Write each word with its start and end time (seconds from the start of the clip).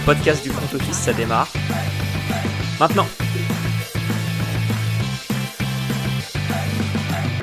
le 0.00 0.06
podcast 0.06 0.42
du 0.42 0.50
front 0.50 0.76
office, 0.76 0.96
ça 0.96 1.12
démarre. 1.12 1.52
Maintenant 2.78 3.06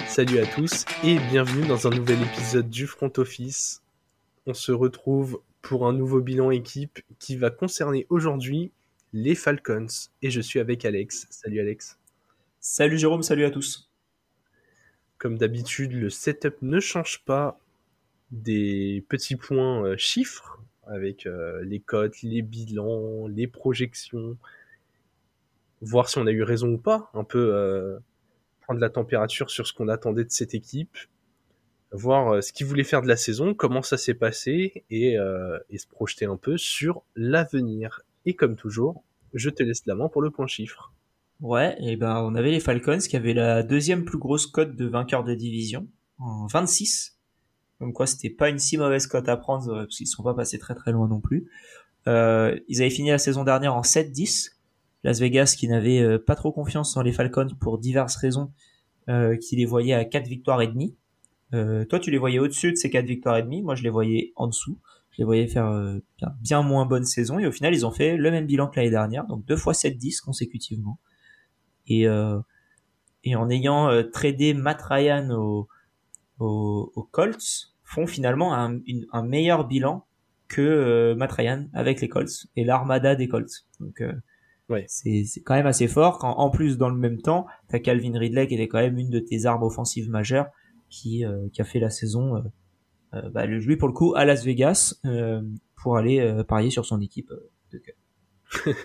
Salut 0.07 0.39
à 0.39 0.45
tous 0.47 0.85
et 1.03 1.19
bienvenue 1.19 1.67
dans 1.67 1.87
un 1.87 1.91
nouvel 1.91 2.21
épisode 2.21 2.69
du 2.69 2.87
front 2.87 3.11
office. 3.17 3.83
On 4.47 4.53
se 4.53 4.71
retrouve 4.71 5.41
pour 5.61 5.87
un 5.87 5.93
nouveau 5.93 6.19
bilan 6.19 6.49
équipe 6.49 6.99
qui 7.19 7.35
va 7.35 7.51
concerner 7.51 8.07
aujourd'hui 8.09 8.71
les 9.13 9.35
Falcons. 9.35 9.87
Et 10.21 10.31
je 10.31 10.41
suis 10.41 10.59
avec 10.59 10.85
Alex. 10.85 11.27
Salut 11.29 11.59
Alex. 11.59 11.97
Salut 12.59 12.97
Jérôme, 12.97 13.23
salut 13.23 13.45
à 13.45 13.51
tous. 13.51 13.91
Comme 15.17 15.37
d'habitude, 15.37 15.93
le 15.93 16.09
setup 16.09 16.55
ne 16.61 16.79
change 16.79 17.23
pas 17.25 17.59
des 18.31 19.05
petits 19.09 19.35
points 19.35 19.83
euh, 19.85 19.97
chiffres 19.97 20.56
avec 20.89 21.25
euh, 21.25 21.63
les 21.63 21.79
cotes, 21.79 22.21
les 22.21 22.41
bilans, 22.41 23.27
les 23.27 23.47
projections, 23.47 24.37
voir 25.81 26.09
si 26.09 26.17
on 26.17 26.27
a 26.27 26.31
eu 26.31 26.43
raison 26.43 26.69
ou 26.73 26.77
pas, 26.77 27.09
un 27.13 27.23
peu 27.23 27.53
euh, 27.53 27.99
prendre 28.61 28.79
la 28.79 28.89
température 28.89 29.49
sur 29.49 29.67
ce 29.67 29.73
qu'on 29.73 29.87
attendait 29.87 30.23
de 30.23 30.31
cette 30.31 30.53
équipe, 30.53 30.97
voir 31.91 32.43
ce 32.43 32.51
qu'ils 32.51 32.65
voulaient 32.65 32.83
faire 32.83 33.01
de 33.01 33.07
la 33.07 33.15
saison, 33.15 33.53
comment 33.53 33.81
ça 33.81 33.97
s'est 33.97 34.13
passé 34.13 34.83
et, 34.89 35.13
et, 35.69 35.77
se 35.77 35.87
projeter 35.87 36.25
un 36.25 36.35
peu 36.35 36.57
sur 36.57 37.03
l'avenir. 37.15 38.01
Et 38.25 38.35
comme 38.35 38.57
toujours, 38.57 39.03
je 39.33 39.49
te 39.49 39.63
laisse 39.63 39.85
la 39.85 39.95
main 39.95 40.09
pour 40.09 40.21
le 40.21 40.29
point 40.29 40.47
chiffre. 40.47 40.91
Ouais, 41.39 41.77
et 41.79 41.95
ben 41.95 42.21
on 42.23 42.35
avait 42.35 42.51
les 42.51 42.59
Falcons 42.59 42.97
qui 42.97 43.15
avaient 43.15 43.33
la 43.33 43.61
deuxième 43.63 44.05
plus 44.05 44.17
grosse 44.17 44.47
cote 44.47 44.75
de 44.75 44.85
vainqueur 44.85 45.23
de 45.23 45.35
division 45.35 45.87
en 46.19 46.47
26 46.47 47.16
comme 47.79 47.93
quoi 47.93 48.07
c'était 48.07 48.29
pas 48.29 48.49
une 48.49 48.59
si 48.59 48.77
mauvaise 48.77 49.07
cote 49.07 49.29
à 49.29 49.37
prendre 49.37 49.69
euh, 49.71 49.83
parce 49.83 49.97
qu'ils 49.97 50.07
sont 50.07 50.23
pas 50.23 50.33
passés 50.33 50.59
très 50.59 50.75
très 50.75 50.91
loin 50.91 51.07
non 51.07 51.19
plus. 51.19 51.49
Euh, 52.07 52.57
ils 52.67 52.81
avaient 52.81 52.89
fini 52.89 53.09
la 53.09 53.17
saison 53.17 53.43
dernière 53.43 53.75
en 53.75 53.81
7-10. 53.81 54.51
Las 55.03 55.19
Vegas 55.19 55.55
qui 55.57 55.67
n'avait 55.67 56.01
euh, 56.01 56.17
pas 56.17 56.35
trop 56.35 56.51
confiance 56.51 56.93
dans 56.95 57.01
les 57.01 57.13
Falcons 57.13 57.49
pour 57.59 57.77
diverses 57.77 58.15
raisons, 58.15 58.51
euh, 59.09 59.37
qui 59.37 59.55
les 59.55 59.65
voyait 59.65 59.93
à 59.93 60.05
4 60.05 60.27
victoires 60.27 60.61
et 60.61 60.67
demie. 60.67 60.95
Euh, 61.53 61.85
toi 61.85 61.99
tu 61.99 62.11
les 62.11 62.17
voyais 62.17 62.39
au-dessus 62.39 62.71
de 62.71 62.77
ces 62.77 62.89
4 62.89 63.05
victoires 63.05 63.37
et 63.37 63.43
demie, 63.43 63.61
moi 63.61 63.75
je 63.75 63.83
les 63.83 63.89
voyais 63.89 64.33
en 64.35 64.47
dessous. 64.47 64.77
Je 65.11 65.19
les 65.19 65.25
voyais 65.25 65.47
faire 65.47 65.71
bien, 66.17 66.35
bien, 66.41 66.61
moins 66.61 66.85
bonne 66.85 67.05
saison 67.05 67.39
et 67.39 67.47
au 67.47 67.51
final 67.51 67.73
ils 67.73 67.85
ont 67.85 67.91
fait 67.91 68.17
le 68.17 68.29
même 68.29 68.45
bilan 68.45 68.67
que 68.67 68.75
l'année 68.75 68.91
dernière, 68.91 69.25
donc 69.25 69.45
deux 69.45 69.55
fois 69.55 69.73
7-10 69.73 70.21
consécutivement. 70.21 70.99
Et, 71.87 72.05
et 73.23 73.35
en 73.35 73.49
ayant 73.49 73.89
tradé 74.11 74.53
Matt 74.53 74.81
Ryan 74.83 75.31
au, 75.31 75.69
aux, 76.39 77.07
Colts 77.11 77.73
font 77.83 78.07
finalement 78.07 78.53
un, 78.53 78.79
un 79.11 79.23
meilleur 79.23 79.67
bilan 79.67 80.05
que 80.47 80.61
euh, 80.61 81.15
Matt 81.15 81.31
Ryan 81.31 81.67
avec 81.73 82.01
les 82.01 82.09
Colts 82.09 82.47
et 82.55 82.63
l'armada 82.63 83.15
des 83.15 83.27
Colts. 83.27 83.65
Donc 83.79 84.01
euh, 84.01 84.13
ouais. 84.69 84.85
c'est 84.87 85.25
quand 85.43 85.55
même 85.55 85.65
assez 85.65 85.87
fort 85.87 86.19
quand 86.19 86.37
en 86.37 86.49
plus 86.49 86.77
dans 86.77 86.89
le 86.89 86.97
même 86.97 87.21
temps, 87.21 87.47
t'as 87.67 87.79
Calvin 87.79 88.17
Ridley 88.17 88.47
qui 88.47 88.55
était 88.55 88.67
quand 88.67 88.79
même 88.79 88.97
une 88.97 89.09
de 89.09 89.19
tes 89.19 89.45
armes 89.45 89.63
offensives 89.63 90.09
majeures 90.09 90.47
qui, 90.89 91.25
euh, 91.25 91.47
qui 91.51 91.61
a 91.61 91.65
fait 91.65 91.79
la 91.79 91.89
saison 91.89 92.43
euh, 93.13 93.29
bah, 93.29 93.45
lui 93.45 93.77
pour 93.77 93.87
le 93.87 93.93
coup 93.93 94.13
à 94.15 94.25
Las 94.25 94.43
Vegas 94.43 94.95
pour 95.75 95.97
aller 95.97 96.43
parier 96.47 96.69
sur 96.69 96.85
son 96.85 97.01
équipe 97.01 97.31
de 97.71 97.77
cœur. 97.77 97.95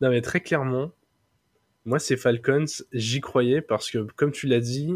non 0.00 0.10
mais 0.10 0.20
très 0.20 0.40
clairement, 0.40 0.90
moi 1.84 1.98
ces 1.98 2.16
Falcons, 2.16 2.64
j'y 2.92 3.20
croyais 3.20 3.60
parce 3.60 3.90
que 3.90 4.06
comme 4.16 4.32
tu 4.32 4.46
l'as 4.46 4.60
dit, 4.60 4.92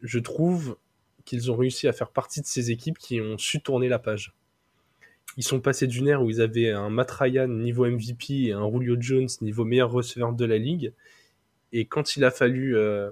je 0.00 0.18
trouve 0.18 0.76
qu'ils 1.24 1.50
ont 1.50 1.56
réussi 1.56 1.88
à 1.88 1.92
faire 1.92 2.10
partie 2.10 2.40
de 2.40 2.46
ces 2.46 2.70
équipes 2.70 2.98
qui 2.98 3.20
ont 3.20 3.38
su 3.38 3.60
tourner 3.60 3.88
la 3.88 3.98
page. 3.98 4.34
Ils 5.36 5.42
sont 5.42 5.60
passés 5.60 5.86
d'une 5.86 6.08
ère 6.08 6.22
où 6.22 6.30
ils 6.30 6.40
avaient 6.40 6.70
un 6.70 6.90
Matt 6.90 7.10
Ryan 7.10 7.48
niveau 7.48 7.86
MVP 7.86 8.46
et 8.46 8.52
un 8.52 8.70
Julio 8.70 8.96
Jones 9.00 9.28
niveau 9.40 9.64
meilleur 9.64 9.90
receveur 9.90 10.32
de 10.32 10.44
la 10.44 10.58
ligue. 10.58 10.92
Et 11.72 11.86
quand 11.86 12.16
il 12.16 12.24
a 12.24 12.30
fallu, 12.30 12.76
euh, 12.76 13.10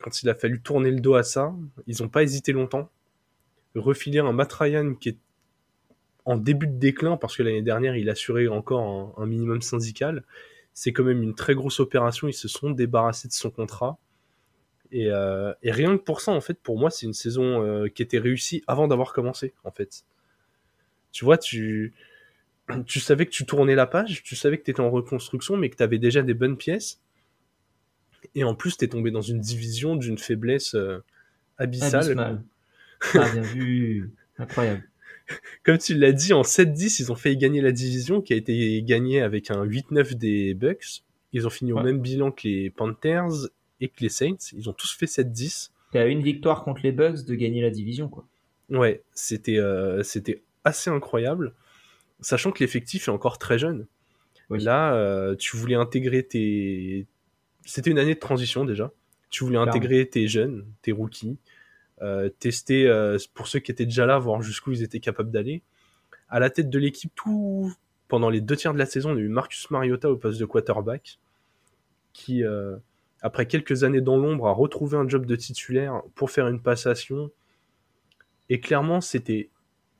quand 0.00 0.22
il 0.22 0.28
a 0.28 0.34
fallu 0.34 0.60
tourner 0.60 0.90
le 0.90 1.00
dos 1.00 1.14
à 1.14 1.22
ça, 1.22 1.54
ils 1.86 2.02
n'ont 2.02 2.08
pas 2.08 2.22
hésité 2.22 2.52
longtemps. 2.52 2.90
Refiler 3.74 4.18
un 4.18 4.32
Matt 4.32 4.54
qui 5.00 5.10
est 5.10 5.18
en 6.24 6.36
début 6.36 6.66
de 6.66 6.78
déclin 6.78 7.16
parce 7.16 7.36
que 7.36 7.42
l'année 7.42 7.62
dernière 7.62 7.96
il 7.96 8.08
assurait 8.10 8.48
encore 8.48 9.14
un 9.18 9.26
minimum 9.26 9.62
syndical. 9.62 10.24
C'est 10.74 10.92
quand 10.92 11.04
même 11.04 11.22
une 11.22 11.34
très 11.34 11.54
grosse 11.54 11.80
opération. 11.80 12.28
Ils 12.28 12.34
se 12.34 12.48
sont 12.48 12.70
débarrassés 12.70 13.28
de 13.28 13.32
son 13.32 13.50
contrat. 13.50 13.98
Euh, 14.94 15.54
et, 15.62 15.70
rien 15.70 15.96
que 15.96 16.02
pour 16.02 16.20
ça, 16.20 16.32
en 16.32 16.40
fait, 16.40 16.58
pour 16.60 16.78
moi, 16.78 16.90
c'est 16.90 17.06
une 17.06 17.14
saison 17.14 17.64
euh, 17.64 17.88
qui 17.88 18.02
était 18.02 18.18
réussie 18.18 18.62
avant 18.66 18.88
d'avoir 18.88 19.12
commencé, 19.12 19.54
en 19.64 19.70
fait. 19.70 20.04
Tu 21.12 21.24
vois, 21.24 21.38
tu, 21.38 21.94
tu 22.86 23.00
savais 23.00 23.26
que 23.26 23.30
tu 23.30 23.46
tournais 23.46 23.74
la 23.74 23.86
page, 23.86 24.22
tu 24.22 24.36
savais 24.36 24.58
que 24.58 24.64
tu 24.64 24.70
étais 24.70 24.80
en 24.80 24.90
reconstruction, 24.90 25.56
mais 25.56 25.70
que 25.70 25.76
tu 25.76 25.82
avais 25.82 25.98
déjà 25.98 26.22
des 26.22 26.34
bonnes 26.34 26.56
pièces. 26.56 27.00
Et 28.34 28.44
en 28.44 28.54
plus, 28.54 28.76
tu 28.76 28.84
es 28.84 28.88
tombé 28.88 29.10
dans 29.10 29.22
une 29.22 29.40
division 29.40 29.96
d'une 29.96 30.18
faiblesse 30.18 30.74
euh, 30.74 30.98
abyssale. 31.58 32.42
Ah, 33.14 33.28
bien 33.32 33.42
vu. 33.42 34.12
Incroyable. 34.38 34.88
Comme 35.64 35.78
tu 35.78 35.94
l'as 35.94 36.12
dit, 36.12 36.32
en 36.32 36.42
7-10, 36.42 37.00
ils 37.00 37.10
ont 37.10 37.16
fait 37.16 37.36
gagner 37.36 37.60
la 37.60 37.72
division 37.72 38.20
qui 38.20 38.32
a 38.32 38.36
été 38.36 38.80
gagnée 38.84 39.20
avec 39.20 39.50
un 39.50 39.66
8-9 39.66 40.14
des 40.14 40.54
Bucks. 40.54 41.02
Ils 41.32 41.44
ont 41.44 41.50
fini 41.50 41.72
au 41.72 41.80
même 41.80 41.98
bilan 41.98 42.30
que 42.30 42.46
les 42.46 42.70
Panthers 42.70 43.48
et 43.82 43.88
que 43.88 44.00
les 44.00 44.08
Saints. 44.08 44.36
Ils 44.54 44.70
ont 44.70 44.72
tous 44.72 44.96
fait 44.96 45.06
7-10. 45.06 45.70
T'es 45.90 45.98
à 45.98 46.06
une 46.06 46.22
victoire 46.22 46.64
contre 46.64 46.80
les 46.84 46.92
Bucks 46.92 47.24
de 47.26 47.34
gagner 47.34 47.60
la 47.60 47.70
division, 47.70 48.08
quoi. 48.08 48.26
Ouais, 48.70 49.02
c'était 49.12 49.58
euh, 49.58 50.02
c'était 50.02 50.42
assez 50.64 50.88
incroyable, 50.88 51.52
sachant 52.20 52.52
que 52.52 52.60
l'effectif 52.60 53.08
est 53.08 53.10
encore 53.10 53.36
très 53.36 53.58
jeune. 53.58 53.86
Là, 54.48 54.94
euh, 54.94 55.34
tu 55.34 55.56
voulais 55.56 55.74
intégrer 55.74 56.22
tes. 56.22 57.06
C'était 57.64 57.90
une 57.90 57.98
année 57.98 58.14
de 58.14 58.20
transition 58.20 58.64
déjà. 58.64 58.92
Tu 59.30 59.44
voulais 59.44 59.58
intégrer 59.58 60.06
tes 60.08 60.28
jeunes, 60.28 60.66
tes 60.82 60.92
rookies, 60.92 61.38
euh, 62.02 62.28
tester 62.28 62.86
pour 63.34 63.48
ceux 63.48 63.60
qui 63.60 63.72
étaient 63.72 63.86
déjà 63.86 64.04
là, 64.04 64.18
voir 64.18 64.42
jusqu'où 64.42 64.72
ils 64.72 64.82
étaient 64.82 65.00
capables 65.00 65.30
d'aller. 65.30 65.62
À 66.28 66.38
la 66.38 66.50
tête 66.50 66.68
de 66.68 66.78
l'équipe, 66.78 67.12
tout 67.14 67.74
pendant 68.08 68.28
les 68.28 68.42
deux 68.42 68.56
tiers 68.56 68.74
de 68.74 68.78
la 68.78 68.86
saison, 68.86 69.12
on 69.12 69.16
a 69.16 69.20
eu 69.20 69.28
Marcus 69.28 69.70
Mariota 69.70 70.10
au 70.10 70.16
poste 70.16 70.38
de 70.38 70.44
quarterback, 70.44 71.18
qui 72.12 72.44
après 73.22 73.46
quelques 73.46 73.84
années 73.84 74.00
dans 74.00 74.16
l'ombre, 74.16 74.48
a 74.48 74.52
retrouvé 74.52 74.96
un 74.96 75.08
job 75.08 75.26
de 75.26 75.36
titulaire 75.36 76.02
pour 76.14 76.30
faire 76.30 76.48
une 76.48 76.60
passation. 76.60 77.30
Et 78.48 78.60
clairement, 78.60 79.00
c'était 79.00 79.48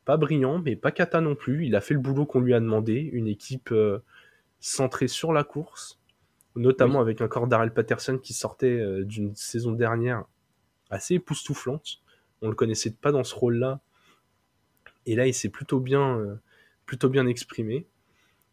pas 0.04 0.16
brillant, 0.16 0.58
mais 0.58 0.74
pas 0.74 0.90
cata 0.90 1.20
non 1.20 1.36
plus. 1.36 1.66
Il 1.66 1.76
a 1.76 1.80
fait 1.80 1.94
le 1.94 2.00
boulot 2.00 2.26
qu'on 2.26 2.40
lui 2.40 2.52
a 2.52 2.60
demandé, 2.60 2.94
une 3.12 3.28
équipe 3.28 3.70
euh, 3.70 4.00
centrée 4.58 5.08
sur 5.08 5.32
la 5.32 5.44
course, 5.44 6.00
notamment 6.56 7.00
avec 7.00 7.20
un 7.20 7.28
corps 7.28 7.46
Darrell 7.46 7.72
Patterson 7.72 8.18
qui 8.18 8.34
sortait 8.34 8.78
euh, 8.78 9.04
d'une 9.04 9.34
saison 9.36 9.72
dernière 9.72 10.24
assez 10.90 11.14
époustouflante. 11.14 12.02
On 12.42 12.48
le 12.48 12.54
connaissait 12.56 12.90
pas 12.90 13.12
dans 13.12 13.24
ce 13.24 13.34
rôle-là. 13.36 13.80
Et 15.06 15.14
là, 15.14 15.26
il 15.28 15.34
s'est 15.34 15.48
plutôt 15.48 15.78
bien, 15.78 16.18
euh, 16.18 16.34
plutôt 16.86 17.08
bien 17.08 17.26
exprimé. 17.28 17.86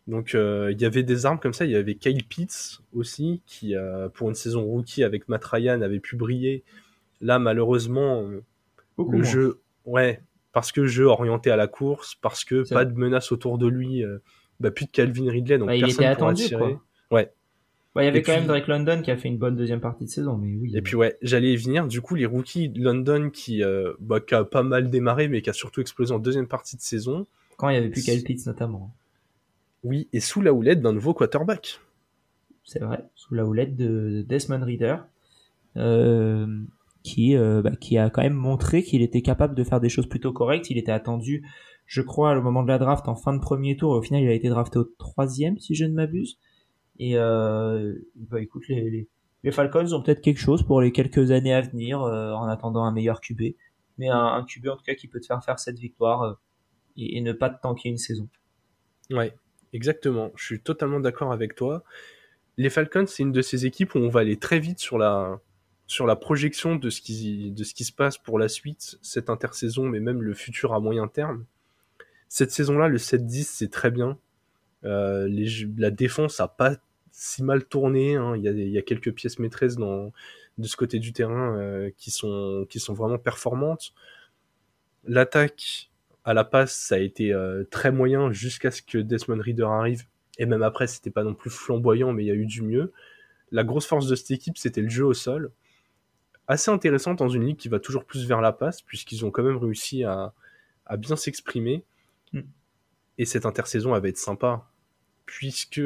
Donc 0.09 0.33
euh, 0.33 0.71
il 0.71 0.81
y 0.81 0.85
avait 0.85 1.03
des 1.03 1.27
armes 1.27 1.39
comme 1.39 1.53
ça, 1.53 1.65
il 1.65 1.71
y 1.71 1.75
avait 1.75 1.93
Kyle 1.93 2.23
Pitts 2.23 2.81
aussi, 2.93 3.41
qui 3.45 3.75
euh, 3.75 4.09
pour 4.09 4.27
une 4.27 4.35
saison 4.35 4.65
rookie 4.65 5.03
avec 5.03 5.29
Matt 5.29 5.45
Ryan 5.45 5.81
avait 5.81 5.99
pu 5.99 6.15
briller. 6.15 6.63
Là 7.21 7.37
malheureusement, 7.37 8.23
euh, 8.23 8.43
le 8.97 9.23
jeu, 9.23 9.61
ouais, 9.85 10.21
parce 10.51 10.71
que 10.71 10.87
jeu 10.87 11.05
orienté 11.05 11.51
à 11.51 11.55
la 11.55 11.67
course, 11.67 12.15
parce 12.15 12.43
que 12.43 12.67
pas 12.67 12.85
de 12.85 12.97
menace 12.97 13.31
autour 13.31 13.59
de 13.59 13.67
lui, 13.67 14.03
bah, 14.59 14.71
plus 14.71 14.85
de 14.85 14.91
Calvin 14.91 15.29
Ridley, 15.29 15.59
donc 15.59 15.67
bah, 15.67 15.73
personne 15.79 15.89
il 15.89 15.93
était 15.93 16.05
attendu, 16.05 16.43
Quoi. 16.49 16.81
Ouais. 17.11 17.31
Bah, 17.93 18.03
il 18.03 18.05
y 18.05 18.09
avait 18.09 18.21
quand 18.21 18.33
même 18.33 18.47
Drake 18.47 18.67
London 18.67 19.01
qui 19.03 19.11
a 19.11 19.17
fait 19.17 19.27
une 19.27 19.37
bonne 19.37 19.55
deuxième 19.55 19.79
partie 19.79 20.05
de 20.05 20.09
saison, 20.09 20.37
mais 20.37 20.55
oui. 20.55 20.75
Et 20.75 20.81
puis 20.81 20.95
ouais, 20.95 21.17
j'allais 21.21 21.53
y 21.53 21.57
venir. 21.57 21.87
Du 21.87 22.01
coup, 22.01 22.15
les 22.15 22.25
rookies 22.25 22.71
London 22.75 23.29
qui, 23.29 23.61
bah, 23.99 24.19
qui 24.19 24.33
a 24.33 24.43
pas 24.43 24.63
mal 24.63 24.89
démarré, 24.89 25.27
mais 25.27 25.43
qui 25.43 25.51
a 25.51 25.53
surtout 25.53 25.81
explosé 25.81 26.13
en 26.13 26.19
deuxième 26.19 26.47
partie 26.47 26.77
de 26.77 26.81
saison. 26.81 27.27
Quand 27.57 27.69
il 27.69 27.75
y 27.75 27.77
avait 27.77 27.89
plus 27.89 28.03
Kyle 28.03 28.23
Pitts 28.23 28.47
notamment. 28.47 28.91
Oui, 29.83 30.09
et 30.13 30.19
sous 30.19 30.41
la 30.41 30.53
houlette 30.53 30.81
d'un 30.81 30.93
nouveau 30.93 31.13
quarterback. 31.13 31.79
C'est 32.63 32.79
vrai, 32.79 33.03
sous 33.15 33.33
la 33.33 33.45
houlette 33.45 33.75
de 33.75 34.23
Desmond 34.27 34.63
Reader, 34.63 34.97
euh, 35.77 36.63
qui, 37.03 37.35
euh, 37.35 37.61
bah, 37.61 37.75
qui 37.79 37.97
a 37.97 38.09
quand 38.09 38.21
même 38.21 38.33
montré 38.33 38.83
qu'il 38.83 39.01
était 39.01 39.21
capable 39.21 39.55
de 39.55 39.63
faire 39.63 39.79
des 39.79 39.89
choses 39.89 40.07
plutôt 40.07 40.33
correctes. 40.33 40.69
Il 40.69 40.77
était 40.77 40.91
attendu, 40.91 41.47
je 41.85 42.01
crois, 42.01 42.37
au 42.37 42.41
moment 42.41 42.63
de 42.63 42.67
la 42.67 42.77
draft 42.77 43.07
en 43.07 43.15
fin 43.15 43.33
de 43.33 43.39
premier 43.39 43.77
tour. 43.77 43.95
Et 43.95 43.97
au 43.97 44.01
final, 44.01 44.21
il 44.21 44.29
a 44.29 44.33
été 44.33 44.49
drafté 44.49 44.79
au 44.79 44.83
troisième, 44.83 45.57
si 45.57 45.75
je 45.75 45.85
ne 45.85 45.93
m'abuse. 45.93 46.37
Et 46.99 47.17
euh, 47.17 47.95
bah, 48.15 48.41
écoute, 48.41 48.67
les, 48.67 49.07
les, 49.43 49.51
Falcons 49.51 49.93
ont 49.93 50.03
peut-être 50.03 50.21
quelque 50.21 50.39
chose 50.39 50.63
pour 50.63 50.81
les 50.81 50.91
quelques 50.91 51.31
années 51.31 51.53
à 51.53 51.61
venir, 51.61 52.01
euh, 52.01 52.33
en 52.33 52.45
attendant 52.47 52.83
un 52.83 52.91
meilleur 52.91 53.21
QB. 53.21 53.55
Mais 53.97 54.09
un, 54.09 54.25
un, 54.25 54.43
QB 54.43 54.67
en 54.67 54.77
tout 54.77 54.83
cas 54.83 54.95
qui 54.95 55.07
peut 55.07 55.19
te 55.19 55.25
faire 55.25 55.43
faire 55.43 55.59
cette 55.59 55.79
victoire 55.79 56.21
euh, 56.23 56.33
et, 56.97 57.17
et, 57.17 57.21
ne 57.21 57.31
pas 57.31 57.49
te 57.49 57.61
tanker 57.61 57.89
une 57.89 57.97
saison. 57.97 58.27
Ouais, 59.09 59.33
Exactement, 59.73 60.31
je 60.35 60.45
suis 60.45 60.59
totalement 60.59 60.99
d'accord 60.99 61.31
avec 61.31 61.55
toi. 61.55 61.83
Les 62.57 62.69
Falcons, 62.69 63.05
c'est 63.07 63.23
une 63.23 63.31
de 63.31 63.41
ces 63.41 63.65
équipes 63.65 63.95
où 63.95 63.99
on 63.99 64.09
va 64.09 64.21
aller 64.21 64.37
très 64.37 64.59
vite 64.59 64.79
sur 64.79 64.97
la, 64.97 65.39
sur 65.87 66.05
la 66.05 66.15
projection 66.15 66.75
de 66.75 66.89
ce, 66.89 67.01
qui, 67.01 67.51
de 67.51 67.63
ce 67.63 67.73
qui 67.73 67.83
se 67.83 67.93
passe 67.93 68.17
pour 68.17 68.39
la 68.39 68.49
suite, 68.49 68.97
cette 69.01 69.29
intersaison, 69.29 69.85
mais 69.85 69.99
même 69.99 70.21
le 70.21 70.33
futur 70.33 70.73
à 70.73 70.79
moyen 70.79 71.07
terme. 71.07 71.45
Cette 72.27 72.51
saison-là, 72.51 72.87
le 72.87 72.97
7-10, 72.97 73.43
c'est 73.43 73.71
très 73.71 73.91
bien. 73.91 74.17
la 74.83 75.91
défense 75.91 76.39
a 76.39 76.47
pas 76.47 76.77
si 77.11 77.43
mal 77.43 77.65
tourné. 77.65 78.15
Hein. 78.15 78.35
Il, 78.37 78.43
y 78.43 78.77
a, 78.77 78.81
quelques 78.81 79.13
pièces 79.13 79.39
maîtresses 79.39 79.77
dans, 79.77 80.11
de 80.57 80.67
ce 80.67 80.75
côté 80.75 80.99
du 80.99 81.13
terrain 81.13 81.89
qui, 81.97 82.11
sont, 82.11 82.65
qui 82.69 82.79
sont 82.79 82.93
vraiment 82.93 83.17
performantes. 83.17 83.93
L'attaque 85.05 85.88
à 86.29 86.35
la 86.35 86.43
passe, 86.43 86.75
ça 86.75 86.93
a 86.93 86.99
été 86.99 87.35
très 87.71 87.91
moyen 87.91 88.31
jusqu'à 88.31 88.69
ce 88.69 88.83
que 88.83 88.99
Desmond 88.99 89.41
Reader 89.41 89.63
arrive. 89.63 90.03
Et 90.37 90.45
même 90.45 90.61
après, 90.61 90.85
c'était 90.85 91.09
pas 91.09 91.23
non 91.23 91.33
plus 91.33 91.49
flamboyant, 91.49 92.13
mais 92.13 92.23
il 92.23 92.27
y 92.27 92.31
a 92.31 92.35
eu 92.35 92.45
du 92.45 92.61
mieux. 92.61 92.93
La 93.51 93.63
grosse 93.63 93.87
force 93.87 94.05
de 94.05 94.13
cette 94.13 94.29
équipe, 94.29 94.55
c'était 94.59 94.81
le 94.81 94.89
jeu 94.89 95.05
au 95.05 95.15
sol. 95.15 95.51
Assez 96.47 96.69
intéressant 96.69 97.15
dans 97.15 97.29
une 97.29 97.45
ligue 97.45 97.57
qui 97.57 97.67
va 97.67 97.79
toujours 97.79 98.05
plus 98.05 98.27
vers 98.27 98.41
la 98.41 98.51
passe, 98.51 98.83
puisqu'ils 98.83 99.25
ont 99.25 99.31
quand 99.31 99.41
même 99.41 99.57
réussi 99.57 100.03
à, 100.03 100.35
bien 100.99 101.15
s'exprimer. 101.15 101.83
Mm. 102.31 102.41
Et 103.17 103.25
cette 103.25 103.47
intersaison, 103.47 103.95
elle 103.95 104.01
va 104.03 104.09
être 104.09 104.19
sympa, 104.19 104.69
puisque 105.25 105.81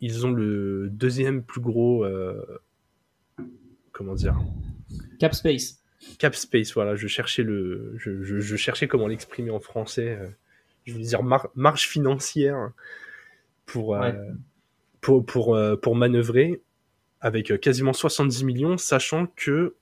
ils 0.00 0.26
ont 0.26 0.32
le 0.32 0.88
deuxième 0.88 1.42
plus 1.42 1.60
gros. 1.60 2.06
Euh, 2.06 2.42
comment 3.92 4.14
dire? 4.14 4.38
Cap 5.18 5.34
Space. 5.34 5.82
Cap 6.18 6.34
Space, 6.34 6.72
voilà, 6.74 6.94
je 6.94 7.06
cherchais, 7.06 7.42
le, 7.42 7.94
je, 7.96 8.56
cherchais 8.56 8.88
comment 8.88 9.06
l'exprimer 9.06 9.50
en 9.50 9.60
français. 9.60 10.16
Euh, 10.20 10.28
je 10.84 10.94
veux 10.94 11.00
dire 11.00 11.22
marge 11.22 11.88
financière 11.88 12.70
pour, 13.64 13.96
euh, 13.96 14.12
pour, 15.00 15.26
pour, 15.26 15.56
euh, 15.56 15.76
pour 15.76 15.96
manœuvrer 15.96 16.62
avec 17.20 17.58
quasiment 17.60 17.92
70 17.92 18.44
millions, 18.44 18.76
sachant 18.76 19.26
que 19.26 19.74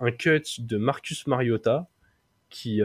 un 0.00 0.12
cut 0.12 0.42
de 0.58 0.76
Marcus 0.76 1.26
Mariota, 1.26 1.88
qui, 2.50 2.82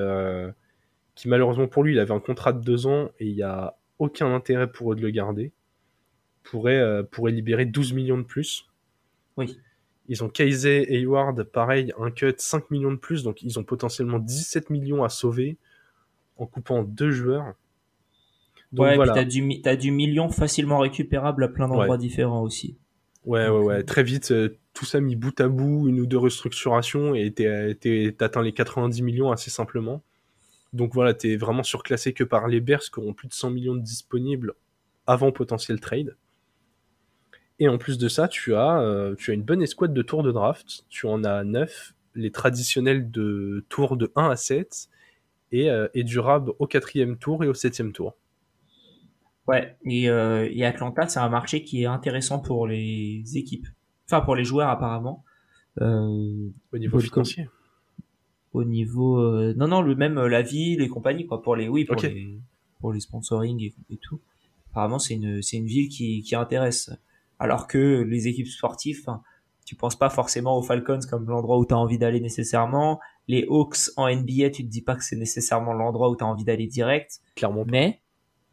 qui 1.15 1.27
malheureusement 1.27 1.67
pour 1.67 1.83
lui, 1.83 1.93
il 1.93 1.99
avait 1.99 2.13
un 2.13 2.19
contrat 2.19 2.53
de 2.53 2.61
deux 2.61 2.87
ans 2.87 3.11
et 3.19 3.25
il 3.25 3.35
n'y 3.35 3.43
a 3.43 3.75
aucun 3.99 4.33
intérêt 4.33 4.71
pour 4.71 4.93
eux 4.93 4.95
de 4.95 5.01
le 5.01 5.09
garder, 5.09 5.51
pourrait, 6.43 7.03
pourrait 7.11 7.31
libérer 7.31 7.65
12 7.65 7.93
millions 7.93 8.17
de 8.17 8.23
plus. 8.23 8.67
Oui. 9.37 9.57
Ils 10.07 10.23
ont 10.23 10.29
Kaiser 10.29 10.85
Hayward, 10.93 11.43
pareil, 11.43 11.91
un 11.99 12.11
cut 12.11 12.35
5 12.37 12.69
millions 12.69 12.91
de 12.91 12.97
plus, 12.97 13.23
donc 13.23 13.41
ils 13.41 13.57
ont 13.59 13.63
potentiellement 13.63 14.19
17 14.19 14.69
millions 14.69 15.03
à 15.03 15.09
sauver 15.09 15.57
en 16.37 16.45
coupant 16.45 16.83
deux 16.83 17.11
joueurs. 17.11 17.53
Donc, 18.71 18.85
ouais, 18.85 18.95
voilà. 18.95 19.13
t'as 19.13 19.23
du, 19.23 19.61
as 19.63 19.75
du 19.75 19.91
million 19.91 20.29
facilement 20.29 20.79
récupérable 20.79 21.43
à 21.43 21.47
plein 21.47 21.67
d'endroits 21.67 21.97
différents 21.97 22.41
aussi. 22.41 22.77
Ouais, 23.25 23.47
ouais, 23.47 23.59
ouais. 23.59 23.75
Euh, 23.75 23.83
Très 23.83 24.03
vite, 24.03 24.31
euh, 24.31 24.57
tout 24.73 24.85
ça 24.85 24.99
mis 24.99 25.15
bout 25.15 25.39
à 25.39 25.47
bout, 25.47 25.87
une 25.87 25.99
ou 25.99 26.05
deux 26.05 26.17
restructurations, 26.17 27.15
et 27.15 27.31
t'atteins 27.31 28.41
les 28.41 28.53
90 28.53 29.01
millions 29.01 29.31
assez 29.31 29.49
simplement. 29.49 30.03
Donc 30.73 30.93
voilà, 30.93 31.13
t'es 31.13 31.37
vraiment 31.37 31.63
surclassé 31.63 32.13
que 32.13 32.23
par 32.23 32.47
les 32.47 32.59
Bears 32.59 32.81
qui 32.81 32.99
auront 32.99 33.13
plus 33.13 33.29
de 33.29 33.33
100 33.33 33.49
millions 33.51 33.75
de 33.75 33.81
disponibles 33.81 34.53
avant 35.07 35.31
potentiel 35.31 35.79
trade. 35.79 36.17
Et 37.59 37.67
en 37.69 37.77
plus 37.77 37.97
de 37.97 38.09
ça, 38.09 38.27
tu 38.27 38.55
as, 38.55 38.79
euh, 38.81 39.15
tu 39.15 39.31
as 39.31 39.33
une 39.33 39.43
bonne 39.43 39.61
escouade 39.61 39.93
de 39.93 40.01
tours 40.01 40.23
de 40.23 40.31
draft. 40.31 40.85
Tu 40.89 41.07
en 41.07 41.23
as 41.23 41.43
9, 41.43 41.93
les 42.15 42.31
traditionnels 42.31 43.11
de 43.11 43.65
tours 43.69 43.97
de 43.97 44.11
1 44.15 44.29
à 44.29 44.35
7, 44.35 44.89
et, 45.51 45.69
et 45.93 46.03
du 46.03 46.19
RAB 46.19 46.51
au 46.59 46.67
quatrième 46.67 47.17
tour 47.17 47.43
et 47.43 47.47
au 47.47 47.53
septième 47.53 47.93
tour. 47.93 48.15
Ouais, 49.47 49.77
et, 49.85 50.09
euh, 50.09 50.49
et 50.51 50.65
Atlanta, 50.65 51.07
c'est 51.07 51.19
un 51.19 51.29
marché 51.29 51.63
qui 51.63 51.83
est 51.83 51.85
intéressant 51.85 52.39
pour 52.39 52.67
les 52.67 53.23
équipes. 53.35 53.67
Enfin, 54.07 54.21
pour 54.21 54.35
les 54.35 54.43
joueurs, 54.43 54.69
apparemment. 54.69 55.23
Euh, 55.81 56.49
au 56.71 56.77
niveau 56.77 56.99
financier 56.99 57.49
Au 58.53 58.63
niveau... 58.63 59.19
Euh, 59.19 59.53
non, 59.55 59.67
non, 59.67 59.81
le 59.81 59.95
même 59.95 60.19
la 60.19 60.41
ville 60.41 60.81
et 60.81 60.87
compagnie, 60.87 61.27
quoi. 61.27 61.41
Pour 61.43 61.55
les... 61.55 61.67
Oui, 61.67 61.85
pour, 61.85 62.01
les, 62.01 62.39
pour 62.79 62.91
les 62.91 62.99
sponsoring 62.99 63.61
et, 63.61 63.73
et 63.91 63.97
tout. 63.97 64.19
Apparemment, 64.71 64.99
c'est 64.99 65.13
une, 65.13 65.41
une 65.53 65.65
ville 65.65 65.89
qui, 65.89 66.23
qui 66.23 66.35
intéresse. 66.35 66.91
Alors 67.39 67.67
que 67.67 68.01
les 68.01 68.27
équipes 68.27 68.47
sportives, 68.47 69.05
tu 69.65 69.75
penses 69.75 69.97
pas 69.97 70.09
forcément 70.09 70.57
aux 70.57 70.61
Falcons 70.61 70.99
comme 71.09 71.27
l'endroit 71.27 71.57
où 71.57 71.65
tu 71.65 71.73
as 71.73 71.77
envie 71.77 71.97
d'aller 71.97 72.21
nécessairement. 72.21 72.99
Les 73.27 73.45
Hawks 73.49 73.89
en 73.97 74.07
NBA, 74.07 74.51
tu 74.51 74.63
te 74.63 74.69
dis 74.69 74.81
pas 74.81 74.95
que 74.95 75.03
c'est 75.03 75.15
nécessairement 75.15 75.73
l'endroit 75.73 76.09
où 76.09 76.15
tu 76.15 76.23
as 76.23 76.27
envie 76.27 76.43
d'aller 76.43 76.67
direct. 76.67 77.19
Clairement. 77.35 77.65
Mais 77.67 78.01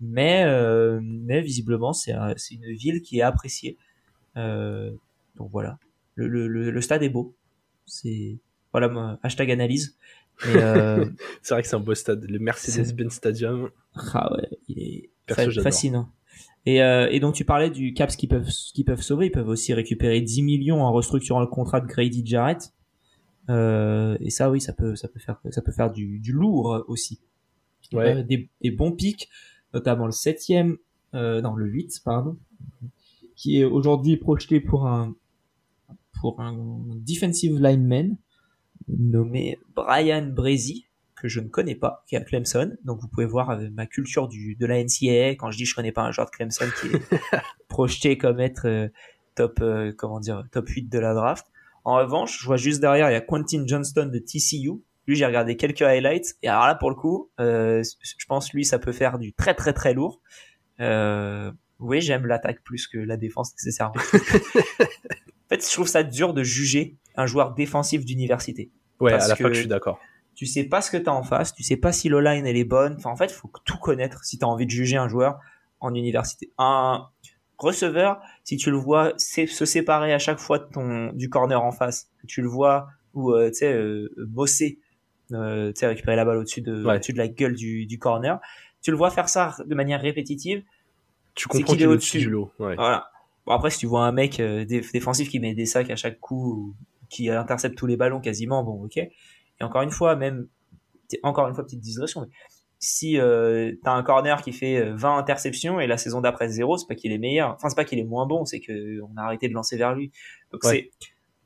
mais 0.01 0.45
euh, 0.45 1.01
mais 1.03 1.41
visiblement 1.43 1.93
c'est 1.93 2.13
une 2.51 2.73
ville 2.73 3.03
qui 3.03 3.21
est 3.21 3.23
appréciée. 3.23 3.79
Euh, 4.37 4.91
donc 5.37 5.51
voilà, 5.53 5.79
le, 6.17 6.27
le, 6.27 6.49
le, 6.49 6.81
stade 6.81 7.03
est 7.03 7.09
beau. 7.09 7.35
C'est 7.87 8.39
voilà 8.73 9.19
hashtag 9.23 9.51
analyse. 9.51 9.97
Euh, 10.47 11.09
c'est 11.43 11.55
vrai 11.55 11.63
que 11.63 11.69
c'est 11.69 11.77
un 11.77 11.81
beau 11.81 11.95
stade, 11.95 12.25
le 12.25 12.39
Mercedes-Benz 12.39 13.13
Stadium. 13.13 13.71
Ah 14.15 14.33
ouais, 14.35 14.49
il 14.69 14.79
est 14.81 15.11
fascinant. 15.63 16.09
Et, 16.65 16.83
euh, 16.83 17.09
et 17.11 17.19
donc 17.19 17.35
tu 17.35 17.45
parlais 17.45 17.71
du 17.71 17.93
Caps 17.93 18.15
qui 18.15 18.29
peuvent 18.29 18.49
qui 18.49 18.85
peuvent 18.85 19.03
sauver, 19.03 19.27
ils 19.27 19.33
peuvent 19.33 19.49
aussi 19.49 19.75
récupérer 19.75 20.21
10 20.21 20.43
millions 20.43 20.83
en 20.83 20.93
restructurant 20.93 21.41
le 21.41 21.47
contrat 21.49 21.81
de 21.81 21.87
Grady 21.87 22.25
Jarrett. 22.25 22.73
Euh, 23.51 24.17
et 24.21 24.31
ça 24.31 24.51
oui, 24.51 24.61
ça 24.61 24.73
peut 24.73 24.95
ça 24.95 25.09
peut 25.09 25.19
faire 25.19 25.41
ça 25.51 25.63
peut 25.63 25.73
faire 25.73 25.91
du, 25.91 26.21
du 26.21 26.33
lourd 26.33 26.85
aussi. 26.87 27.21
Ouais. 27.93 28.17
Euh, 28.17 28.23
des, 28.23 28.49
des 28.63 28.71
bons 28.71 28.93
pics 28.93 29.29
notamment 29.75 30.07
le 30.07 30.13
septième, 30.13 30.77
euh, 31.15 31.41
non 31.41 31.55
le 31.55 31.67
8, 31.67 32.03
pardon, 32.05 32.37
qui 33.37 33.61
est 33.61 33.65
aujourd'hui 33.65 34.17
projeté 34.17 34.61
pour 34.61 34.87
un 34.87 35.15
pour 36.21 36.41
un 36.41 36.55
defensive 36.97 37.59
lineman 37.59 38.17
nommé 38.89 39.59
Brian 39.75 40.27
Brazy, 40.27 40.87
que 41.23 41.29
je 41.29 41.41
ne 41.41 41.49
connais 41.49 41.75
pas, 41.77 42.05
qui 42.07 42.17
est 42.17 42.19
à 42.19 42.25
Clemson. 42.25 42.77
Donc 42.85 43.01
vous 43.01 43.09
pouvez 43.09 43.27
voir 43.27 43.51
avec 43.51 43.71
ma 43.73 43.87
culture 43.87 44.29
du, 44.29 44.57
de 44.57 44.67
la 44.67 44.83
NCAA, 44.83 45.37
quand 45.37 45.51
je 45.51 45.57
dis 45.57 45.65
je 45.65 45.75
connais 45.75 45.93
pas 45.93 46.03
un 46.03 46.11
joueur 46.11 46.27
de 46.27 46.33
Clemson 46.33 46.67
qui 46.81 46.89
est 46.89 47.01
projeté 47.69 48.19
comme 48.19 48.41
être 48.41 48.67
euh, 48.67 48.89
top, 49.35 49.61
euh, 49.63 49.93
comment 49.97 50.21
dire, 50.21 50.45
top 50.51 50.69
8 50.69 50.89
de 50.91 50.99
la 50.99 51.15
draft. 51.15 51.47
En 51.85 51.97
revanche, 51.97 52.41
je 52.41 52.45
vois 52.45 52.57
juste 52.57 52.81
derrière, 52.81 53.09
il 53.11 53.13
y 53.13 53.17
a 53.17 53.21
Quentin 53.21 53.65
Johnston 53.67 54.07
de 54.07 54.19
TCU, 54.19 54.83
lui, 55.07 55.17
j'ai 55.17 55.27
regardé 55.27 55.57
quelques 55.57 55.83
highlights. 55.83 56.37
Et 56.43 56.49
alors 56.49 56.67
là, 56.67 56.75
pour 56.75 56.91
le 56.91 56.97
coup, 56.97 57.31
euh, 57.41 57.83
je 58.03 58.27
pense 58.27 58.53
lui, 58.53 58.65
ça 58.65 58.79
peut 58.79 58.93
faire 58.93 59.19
du 59.19 59.33
très 59.33 59.55
très 59.55 59.73
très 59.73 59.95
lourd. 59.95 60.21
Euh, 60.81 61.51
oui, 61.81 62.01
j'aime 62.01 62.27
l'attaque 62.27 62.63
plus 62.63 62.87
que 62.87 62.99
la 62.99 63.17
défense 63.17 63.53
nécessairement. 63.55 63.95
en 64.15 65.49
fait, 65.49 65.67
je 65.67 65.73
trouve 65.73 65.89
ça 65.89 66.03
dur 66.05 66.35
de 66.35 66.45
juger 66.45 66.97
un 67.17 67.27
joueur 67.27 67.55
défensif 67.55 68.05
d'université. 68.05 68.71
Ouais, 69.01 69.13
à 69.13 69.27
la 69.27 69.35
fois, 69.35 69.53
je 69.53 69.61
suis 69.61 69.69
d'accord. 69.69 70.01
Tu 70.35 70.47
sais 70.47 70.65
pas 70.65 70.81
ce 70.81 70.91
que 70.91 70.97
tu 70.97 71.09
as 71.09 71.15
en 71.15 71.23
face, 71.23 71.55
tu 71.55 71.63
sais 71.63 71.77
pas 71.77 71.93
si 71.93 72.09
l'O-line 72.09 72.47
elle 72.47 72.57
est 72.57 72.65
bonne. 72.65 72.95
Enfin, 72.99 73.11
en 73.11 73.17
fait, 73.17 73.27
il 73.27 73.35
faut 73.35 73.51
tout 73.65 73.79
connaître 73.79 74.25
si 74.25 74.39
tu 74.39 74.45
as 74.45 74.49
envie 74.49 74.67
de 74.67 74.71
juger 74.71 74.97
un 74.97 75.09
joueur 75.09 75.39
en 75.81 75.95
université. 75.95 76.51
Un 76.59 77.09
receveur, 77.59 78.21
si 78.45 78.57
tu 78.57 78.71
le 78.71 78.77
vois 78.77 79.13
se 79.19 79.65
séparer 79.65 80.13
à 80.13 80.19
chaque 80.19 80.39
fois 80.39 80.59
de 80.59 80.65
ton 80.65 81.13
du 81.13 81.29
corner 81.29 81.63
en 81.63 81.73
face, 81.73 82.11
tu 82.27 82.43
le 82.43 82.49
vois 82.49 82.89
ou 83.15 83.33
euh, 83.33 83.49
tu 83.51 83.59
sais 83.59 83.73
euh, 83.73 84.09
bosser 84.17 84.79
euh, 85.33 85.73
récupérer 85.81 86.17
la 86.17 86.25
balle 86.25 86.39
au-dessus 86.39 86.61
de, 86.61 86.85
au-dessus 86.85 87.13
de 87.13 87.19
la 87.19 87.29
gueule 87.29 87.55
du, 87.55 87.87
du 87.87 87.99
corner. 87.99 88.41
Tu 88.83 88.91
le 88.91 88.97
vois 88.97 89.11
faire 89.11 89.29
ça 89.29 89.57
de 89.65 89.75
manière 89.75 90.01
répétitive. 90.01 90.63
Tu 91.35 91.49
comprends 91.49 91.73
qu'il 91.73 91.83
est 91.83 91.87
au-dessus 91.87 92.19
du 92.19 92.31
lot. 92.31 92.53
Voilà. 92.59 93.09
Bon, 93.47 93.53
après, 93.53 93.71
si 93.71 93.79
tu 93.79 93.87
vois 93.87 94.05
un 94.05 94.13
mec 94.13 94.41
euh, 94.41 94.65
défensif 94.65 95.29
qui 95.29 95.41
met 95.41 95.55
des 95.55 95.67
sacs 95.67 95.91
à 95.91 95.97
chaque 95.97 96.21
coup, 96.21 96.75
qui 97.09 97.29
intercepte 97.31 97.77
tous 97.77 97.87
les 97.87 97.97
ballons 97.97 98.21
quasiment, 98.21 98.63
bon, 98.63 98.85
ok. 98.85 99.01
Et 99.63 99.65
encore 99.65 99.83
une 99.83 99.91
fois, 99.91 100.17
même, 100.17 100.49
encore 101.23 101.49
une 101.49 101.55
fois, 101.55 101.65
petite 101.65 101.81
digression, 101.81 102.23
mais 102.23 102.29
si 102.79 103.19
euh, 103.19 103.73
t'as 103.85 103.93
un 103.93 104.03
corner 104.03 104.43
qui 104.43 104.53
fait 104.53 104.91
20 104.91 105.17
euh, 105.17 105.19
interceptions 105.19 105.79
et 105.79 105.87
la 105.87 105.97
saison 105.97 106.21
d'après 106.21 106.49
zéro, 106.49 106.77
c'est 106.77 106.89
pas 106.89 106.97
qu'il 106.97 107.13
est 107.13 107.19
meilleur. 107.19 107.51
Enfin, 107.51 107.69
c'est 107.69 107.77
pas 107.77 107.85
qu'il 107.85 108.01
est 108.01 108.05
moins 108.05 108.27
bon, 108.27 108.45
c'est 108.45 108.59
que 108.59 109.01
on 109.03 109.17
a 109.17 109.23
arrêté 109.23 109.49
de 109.49 109.55
lancer 109.55 109.77
vers 109.77 109.95
lui. 109.95 110.11
Donc 110.51 110.65
c'est 110.65 110.91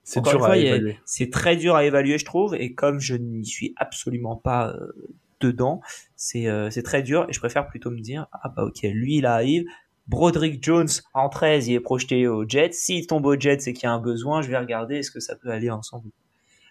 c'est 0.03 0.23
dur 0.23 0.45
à 0.45 0.57
évaluer. 0.57 0.99
C'est 1.05 1.31
très 1.31 1.57
dur 1.57 1.75
à 1.75 1.85
évaluer, 1.85 2.17
je 2.17 2.25
trouve, 2.25 2.55
et 2.55 2.75
comme 2.75 3.01
je 3.01 3.17
n'y 3.17 3.45
suis 3.45 3.75
absolument 3.77 4.37
pas 4.37 4.69
euh, 4.69 4.93
dedans, 5.41 5.81
c'est 6.15 6.47
euh, 6.47 6.71
c'est 6.71 6.85
très 6.85 7.03
dur, 7.03 7.27
et 7.29 7.33
je 7.33 7.41
préfère 7.41 7.67
plutôt 7.67 7.91
me 7.91 8.01
dire, 8.01 8.29
ah 8.33 8.49
bah 8.49 8.63
ok, 8.63 8.83
lui 8.85 9.17
il 9.17 9.27
arrive, 9.27 9.65
Broderick 10.07 10.63
Jones 10.63 10.89
en 11.13 11.29
13, 11.29 11.67
il 11.67 11.75
est 11.75 11.81
projeté 11.81 12.29
au 12.29 12.49
Jets, 12.49 12.73
s'il 12.73 13.09
tombe 13.09 13.27
au 13.27 13.39
Jets 13.39 13.67
et 13.67 13.73
qu'il 13.73 13.83
y 13.83 13.87
a 13.87 13.93
un 13.93 13.99
besoin, 13.99 14.43
je 14.43 14.49
vais 14.49 14.57
regarder 14.57 14.99
est-ce 14.99 15.11
que 15.11 15.19
ça 15.19 15.35
peut 15.35 15.51
aller 15.51 15.71
ensemble. 15.71 16.09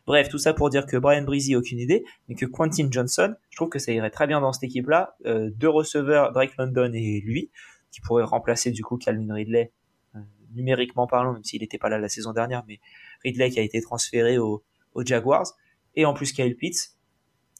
Bref, 0.08 0.30
tout 0.30 0.38
ça 0.38 0.54
pour 0.54 0.70
dire 0.70 0.86
que 0.86 0.98
Brian 0.98 1.24
Breezy, 1.24 1.56
aucune 1.56 1.80
idée, 1.80 2.06
mais 2.28 2.36
que 2.36 2.46
Quentin 2.46 2.88
Johnson, 2.92 3.34
je 3.50 3.56
trouve 3.56 3.70
que 3.70 3.80
ça 3.80 3.92
irait 3.92 4.12
très 4.12 4.28
bien 4.28 4.40
dans 4.40 4.54
cette 4.54 4.64
équipe-là. 4.64 5.16
Euh, 5.26 5.50
deux 5.56 5.70
receveurs, 5.70 6.32
Drake 6.32 6.56
London 6.58 6.92
et 6.94 7.22
lui, 7.22 7.50
qui 7.92 8.02
pourraient 8.02 8.24
remplacer 8.24 8.72
du 8.72 8.84
coup 8.84 8.98
Calvin 8.98 9.34
Ridley, 9.34 9.72
euh, 10.16 10.20
numériquement 10.54 11.08
parlant, 11.08 11.34
même 11.34 11.44
s'il 11.44 11.62
n'était 11.62 11.80
pas 11.80 11.90
là 11.90 11.98
la 11.98 12.10
saison 12.10 12.34
dernière, 12.34 12.64
mais 12.68 12.80
Ridley 13.24 13.50
qui 13.50 13.60
a 13.60 13.64
été 13.64 13.82
transféré 13.82 14.38
aux, 14.38 14.64
Jaguars, 15.04 15.48
et 15.96 16.06
en 16.06 16.14
plus 16.14 16.32
Kyle 16.32 16.56
Pitts. 16.56 16.96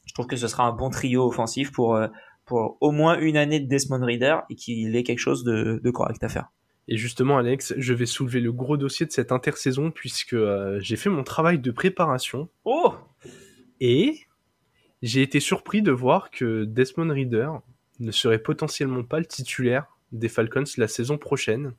Je 0.06 0.14
trouve 0.14 0.28
que 0.28 0.36
ce 0.36 0.48
sera 0.48 0.66
un 0.66 0.72
bon 0.72 0.90
trio 0.90 1.26
offensif 1.28 1.72
pour, 1.72 1.96
euh, 1.96 2.08
pour 2.46 2.78
au 2.80 2.92
moins 2.92 3.20
une 3.20 3.38
année 3.38 3.60
de 3.60 3.68
Desmond 3.68 4.06
Reader 4.06 4.42
et 4.50 4.56
qu'il 4.56 4.96
ait 4.96 5.04
quelque 5.04 5.20
chose 5.20 5.44
de, 5.44 5.82
correct 5.90 6.24
à 6.24 6.30
faire. 6.30 6.52
Et 6.88 6.98
justement, 6.98 7.38
Alex, 7.38 7.74
je 7.78 7.94
vais 7.94 8.06
soulever 8.06 8.40
le 8.40 8.52
gros 8.52 8.78
dossier 8.78 9.06
de 9.06 9.12
cette 9.12 9.32
intersaison 9.32 9.92
puisque 9.92 10.34
euh, 10.34 10.80
j'ai 10.80 10.96
fait 10.96 11.10
mon 11.10 11.24
travail 11.24 11.58
de 11.58 11.72
préparation. 11.72 12.50
Oh 12.64 12.94
Et 13.80 14.20
j'ai 15.02 15.22
été 15.22 15.40
surpris 15.40 15.82
de 15.82 15.92
voir 15.92 16.30
que 16.30 16.64
Desmond 16.66 17.12
Reader 17.12 17.50
ne 18.00 18.12
serait 18.12 18.40
potentiellement 18.40 19.04
pas 19.04 19.20
le 19.20 19.26
titulaire 19.26 19.98
des 20.12 20.30
Falcons 20.30 20.64
la 20.78 20.88
saison 20.88 21.18
prochaine. 21.18 21.74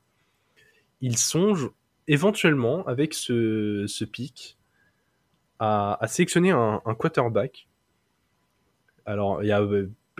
Ils 1.00 1.18
songent 1.18 1.70
éventuellement, 2.08 2.86
avec 2.86 3.14
ce, 3.14 3.84
ce 3.86 4.04
pic, 4.04 4.58
à, 5.58 5.98
sélectionner 6.08 6.50
un, 6.50 6.80
quarterback. 6.98 7.68
Alors, 9.04 9.42
il 9.42 9.48
y 9.48 9.52
a, 9.52 9.66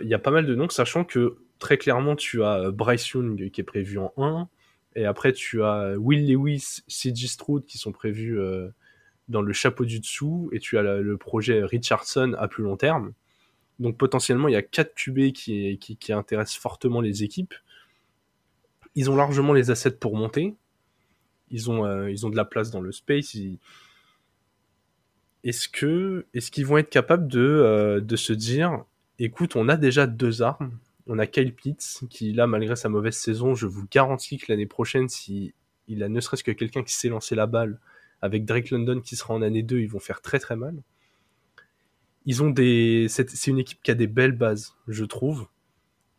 y 0.01 0.13
a 0.13 0.19
pas 0.19 0.31
mal 0.31 0.45
de 0.45 0.55
noms, 0.55 0.69
sachant 0.69 1.03
que 1.03 1.37
très 1.59 1.77
clairement, 1.77 2.15
tu 2.15 2.43
as 2.43 2.71
Bryce 2.71 3.09
Young 3.09 3.49
qui 3.51 3.61
est 3.61 3.65
prévu 3.65 3.97
en 3.99 4.13
1, 4.17 4.49
et 4.97 5.05
après, 5.05 5.31
tu 5.31 5.63
as 5.63 5.95
Will 5.99 6.27
Lewis, 6.27 6.81
C.J. 6.87 7.27
Stroud 7.27 7.65
qui 7.65 7.77
sont 7.77 7.91
prévus 7.91 8.39
euh, 8.39 8.69
dans 9.29 9.43
le 9.43 9.53
chapeau 9.53 9.85
du 9.85 9.99
dessous, 9.99 10.49
et 10.51 10.59
tu 10.59 10.75
as 10.79 10.81
le 10.81 11.17
projet 11.17 11.63
Richardson 11.63 12.35
à 12.39 12.47
plus 12.47 12.63
long 12.63 12.77
terme. 12.77 13.13
Donc 13.77 13.95
potentiellement, 13.95 14.47
il 14.47 14.53
y 14.53 14.57
a 14.57 14.63
4 14.63 14.95
QB 14.95 15.33
qui, 15.33 15.77
qui, 15.77 16.13
intéressent 16.13 16.57
fortement 16.57 16.99
les 16.99 17.23
équipes. 17.23 17.53
Ils 18.95 19.11
ont 19.11 19.15
largement 19.15 19.53
les 19.53 19.69
assets 19.69 19.91
pour 19.91 20.15
monter. 20.15 20.55
Ils 21.51 21.69
ont, 21.69 21.85
euh, 21.85 22.09
ils 22.09 22.25
ont 22.25 22.31
de 22.31 22.35
la 22.35 22.45
place 22.45 22.71
dans 22.71 22.81
le 22.81 22.91
space. 22.91 23.37
Est-ce 25.43 25.69
que 25.69 26.25
est-ce 26.33 26.49
qu'ils 26.49 26.65
vont 26.65 26.79
être 26.79 26.89
capables 26.89 27.27
de, 27.27 27.39
euh, 27.39 28.01
de 28.01 28.15
se 28.15 28.33
dire, 28.33 28.83
écoute, 29.19 29.55
on 29.55 29.69
a 29.69 29.77
déjà 29.77 30.07
deux 30.07 30.41
armes. 30.41 30.71
On 31.07 31.19
a 31.19 31.27
Kyle 31.27 31.53
Pitts 31.53 32.03
qui, 32.09 32.33
là, 32.33 32.47
malgré 32.47 32.75
sa 32.75 32.89
mauvaise 32.89 33.15
saison, 33.15 33.55
je 33.55 33.65
vous 33.65 33.85
garantis 33.89 34.37
que 34.37 34.45
l'année 34.49 34.65
prochaine, 34.65 35.09
si 35.09 35.53
il 35.87 36.03
a 36.03 36.09
ne 36.09 36.19
serait-ce 36.19 36.43
que 36.43 36.51
quelqu'un 36.51 36.83
qui 36.83 36.93
sait 36.93 37.09
lancer 37.09 37.35
la 37.35 37.47
balle, 37.47 37.79
avec 38.21 38.45
Drake 38.45 38.71
London 38.71 38.99
qui 38.99 39.15
sera 39.15 39.33
en 39.33 39.41
année 39.41 39.63
2, 39.63 39.79
ils 39.79 39.87
vont 39.87 39.99
faire 39.99 40.21
très 40.21 40.39
très 40.39 40.55
mal 40.55 40.75
ils 42.27 42.43
ont 42.43 42.49
des, 42.49 43.07
c'est 43.07 43.47
une 43.47 43.57
équipe 43.57 43.81
qui 43.81 43.89
a 43.89 43.95
des 43.95 44.05
belles 44.05 44.33
bases, 44.33 44.75
je 44.89 45.05
trouve. 45.05 45.47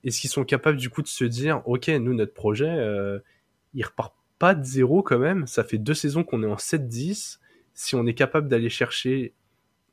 Est-ce 0.04 0.22
qu'ils 0.22 0.30
sont 0.30 0.44
capables 0.44 0.78
du 0.78 0.88
coup 0.88 1.02
de 1.02 1.06
se 1.06 1.24
dire, 1.24 1.60
ok, 1.66 1.88
nous 1.88 2.14
notre 2.14 2.32
projet, 2.32 2.66
euh, 2.66 3.18
il 3.74 3.84
repart 3.84 4.14
pas 4.38 4.54
de 4.54 4.64
zéro 4.64 5.02
quand 5.02 5.18
même. 5.18 5.46
Ça 5.46 5.64
fait 5.64 5.76
deux 5.76 5.92
saisons 5.92 6.24
qu'on 6.24 6.42
est 6.42 6.46
en 6.46 6.56
7-10. 6.56 7.40
Si 7.74 7.94
on 7.94 8.06
est 8.06 8.14
capable 8.14 8.48
d'aller 8.48 8.70
chercher 8.70 9.34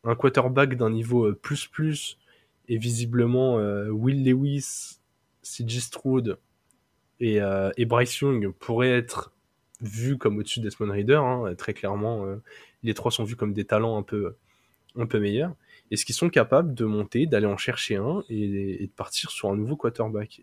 un 0.05 0.15
quarterback 0.15 0.77
d'un 0.77 0.89
niveau 0.89 1.25
euh, 1.25 1.33
plus 1.33 1.67
plus 1.67 2.17
et 2.67 2.77
visiblement 2.77 3.59
euh, 3.59 3.89
Will 3.89 4.23
Lewis, 4.23 4.99
CJ 5.43 5.79
Stroud 5.79 6.37
et, 7.19 7.41
euh, 7.41 7.71
et, 7.77 7.85
Bryce 7.85 8.19
Young 8.19 8.51
pourraient 8.51 8.91
être 8.91 9.33
vus 9.81 10.17
comme 10.17 10.37
au-dessus 10.37 10.59
d'Esmond 10.59 10.91
Reader, 10.91 11.21
hein, 11.21 11.55
très 11.55 11.73
clairement. 11.73 12.25
les 12.83 12.93
trois 12.93 13.11
sont 13.11 13.23
vus 13.23 13.35
comme 13.35 13.53
des 13.53 13.65
talents 13.65 13.97
un 13.97 14.03
peu, 14.03 14.35
un 14.97 15.05
peu 15.05 15.19
meilleurs. 15.19 15.55
Est-ce 15.91 16.05
qu'ils 16.05 16.15
sont 16.15 16.29
capables 16.29 16.73
de 16.73 16.85
monter, 16.85 17.25
d'aller 17.25 17.45
en 17.45 17.57
chercher 17.57 17.97
un 17.97 18.23
et, 18.29 18.87
de 18.87 18.91
partir 18.95 19.29
sur 19.29 19.49
un 19.49 19.55
nouveau 19.55 19.75
quarterback? 19.75 20.41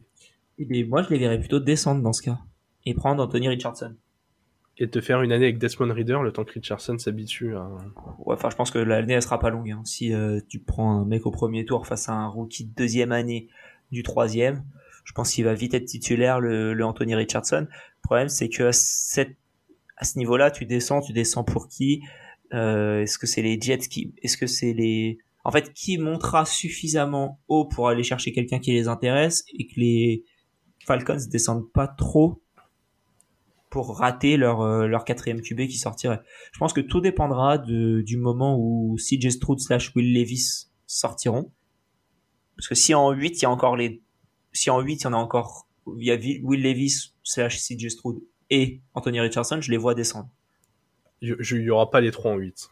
Et 0.59 0.85
Moi, 0.85 1.02
je 1.02 1.11
les 1.11 1.19
verrais 1.19 1.38
plutôt 1.38 1.61
descendre 1.61 2.02
dans 2.02 2.12
ce 2.12 2.23
cas 2.23 2.38
et 2.87 2.95
prendre 2.95 3.23
Anthony 3.23 3.49
Richardson. 3.49 3.97
Et 4.79 4.88
te 4.88 5.00
faire 5.00 5.23
une 5.23 5.33
année 5.33 5.45
avec 5.45 5.59
Desmond 5.59 5.93
Reader 5.93 6.19
le 6.23 6.33
temps 6.33 6.45
que 6.45 6.52
Richardson 6.52 6.99
s'habitue 6.99 7.55
à. 7.55 7.69
Ouais, 8.19 8.35
enfin, 8.35 8.50
je 8.50 8.57
pense 8.57 8.71
que 8.71 8.79
l'année 8.79 9.14
elle 9.14 9.23
sera 9.23 9.38
pas 9.38 9.50
longue. 9.50 9.71
Hein. 9.71 9.83
Si 9.85 10.14
euh, 10.14 10.41
tu 10.49 10.59
prends 10.61 10.93
un 10.93 11.05
mec 11.05 11.26
au 11.26 11.31
premier 11.31 11.64
tour 11.64 11.87
face 11.87 12.09
à 12.09 12.12
un 12.12 12.26
rookie 12.26 12.64
de 12.64 12.75
deuxième 12.75 13.12
année 13.12 13.49
du 13.91 14.02
troisième, 14.02 14.64
je 15.05 15.12
pense 15.12 15.33
qu'il 15.33 15.45
va 15.45 15.55
vite 15.55 15.75
être 15.75 15.85
titulaire 15.85 16.41
le, 16.41 16.73
le 16.73 16.85
Anthony 16.85 17.14
Richardson. 17.14 17.67
Le 17.71 18.02
problème, 18.02 18.29
c'est 18.29 18.49
que 18.49 18.64
à, 18.64 18.73
cette, 18.73 19.37
à 19.99 20.05
ce 20.05 20.19
niveau-là, 20.19 20.50
tu 20.50 20.64
descends, 20.64 21.00
tu 21.00 21.12
descends 21.12 21.45
pour 21.45 21.69
qui? 21.69 22.02
Euh, 22.55 23.02
Est-ce 23.02 23.19
que 23.19 23.26
c'est 23.26 23.43
les 23.43 23.61
Jets 23.61 23.79
qui 23.79 24.14
Est-ce 24.23 24.37
que 24.37 24.47
c'est 24.47 24.73
les 24.73 25.19
en 25.45 25.50
fait, 25.50 25.73
qui 25.73 25.99
montera 25.99 26.45
suffisamment 26.45 27.41
haut 27.49 27.64
pour 27.64 27.88
aller 27.88 28.05
chercher 28.05 28.33
quelqu'un 28.33 28.59
qui 28.59 28.73
les 28.73 28.88
intéresse 28.88 29.45
et 29.52 29.67
que 29.67 29.75
les 29.76 30.25
Falcons 30.87 31.17
descendent 31.31 31.71
pas 31.73 31.88
trop? 31.88 32.42
Pour 33.73 33.97
rater 33.97 34.37
leur, 34.37 34.61
euh, 34.61 34.87
leur 34.87 35.07
quatrième 35.07 35.41
QB 35.41 35.67
qui 35.67 35.79
sortirait. 35.79 36.21
Je 36.52 36.59
pense 36.59 36.75
que 36.75 36.83
tout 36.83 37.00
dépendra 37.00 37.57
de, 37.57 38.02
du 38.02 38.19
moment 38.19 38.59
où 38.59 38.99
CJ 38.99 39.31
Stroud 39.31 39.61
slash 39.61 39.97
Will 39.97 40.12
Levis 40.12 40.69
sortiront. 40.87 41.50
Parce 42.55 42.69
que 42.69 42.75
si 42.75 42.93
en 42.93 43.11
8, 43.12 43.38
il 43.38 43.43
y 43.43 43.47
a 43.47 43.50
encore 43.50 43.76
les, 43.76 44.02
si 44.52 44.69
en 44.69 44.79
8, 44.79 44.93
il 44.93 45.05
y 45.05 45.07
en 45.07 45.14
a 45.14 45.17
encore, 45.17 45.67
il 45.97 46.05
y 46.05 46.11
a 46.11 46.17
Will 46.17 46.61
Levis 46.61 47.14
slash 47.25 47.57
CJ 47.57 47.88
Stroud 47.88 48.23
et 48.50 48.83
Anthony 48.93 49.21
Richardson, 49.21 49.62
je 49.62 49.71
les 49.71 49.79
vois 49.79 49.95
descendre. 49.95 50.29
Il 51.23 51.35
y 51.41 51.71
aura 51.71 51.91
pas 51.91 52.02
les 52.02 52.11
3 52.11 52.33
en 52.33 52.37
8. 52.37 52.69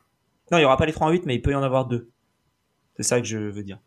Non, 0.52 0.58
il 0.58 0.62
y 0.62 0.64
aura 0.66 0.76
pas 0.76 0.84
les 0.84 0.92
3 0.92 1.06
en 1.06 1.10
8, 1.12 1.24
mais 1.24 1.34
il 1.34 1.40
peut 1.40 1.52
y 1.52 1.54
en 1.54 1.62
avoir 1.62 1.86
deux. 1.86 2.10
C'est 2.98 3.04
ça 3.04 3.22
que 3.22 3.26
je 3.26 3.38
veux 3.38 3.62
dire. 3.62 3.78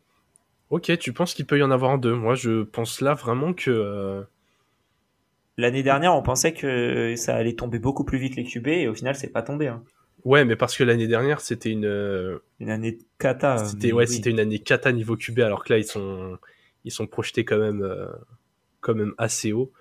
Ok, 0.71 0.97
tu 0.97 1.13
penses 1.13 1.35
qu'il 1.35 1.45
peut 1.45 1.59
y 1.59 1.63
en 1.63 1.69
avoir 1.69 1.99
deux? 1.99 2.15
Moi, 2.15 2.33
je 2.33 2.63
pense 2.63 3.01
là 3.01 3.13
vraiment 3.13 3.53
que. 3.53 4.25
L'année 5.57 5.83
dernière, 5.83 6.15
on 6.15 6.23
pensait 6.23 6.53
que 6.53 7.15
ça 7.15 7.35
allait 7.35 7.53
tomber 7.53 7.79
beaucoup 7.79 8.03
plus 8.03 8.17
vite 8.17 8.35
les 8.35 8.43
QB 8.43 8.67
et 8.67 8.87
au 8.87 8.95
final, 8.95 9.15
c'est 9.15 9.31
pas 9.31 9.43
tombé. 9.43 9.67
Hein. 9.67 9.83
Ouais, 10.25 10.45
mais 10.45 10.55
parce 10.55 10.75
que 10.75 10.83
l'année 10.83 11.07
dernière, 11.07 11.41
c'était 11.41 11.69
une. 11.69 11.85
Euh, 11.85 12.39
une 12.59 12.69
année 12.69 12.97
cata. 13.19 13.57
C'était 13.57 13.91
ouais, 13.91 14.07
c'était 14.07 14.29
une 14.29 14.39
année 14.39 14.59
cata 14.59 14.91
niveau 14.91 15.17
QB, 15.17 15.39
alors 15.39 15.63
que 15.63 15.73
là, 15.73 15.79
ils 15.79 15.85
sont, 15.85 16.37
ils 16.85 16.91
sont 16.91 17.07
projetés 17.07 17.43
quand 17.45 17.59
même, 17.59 17.83
euh, 17.83 18.07
quand 18.79 18.95
même 18.95 19.13
assez 19.17 19.51
haut. 19.51 19.71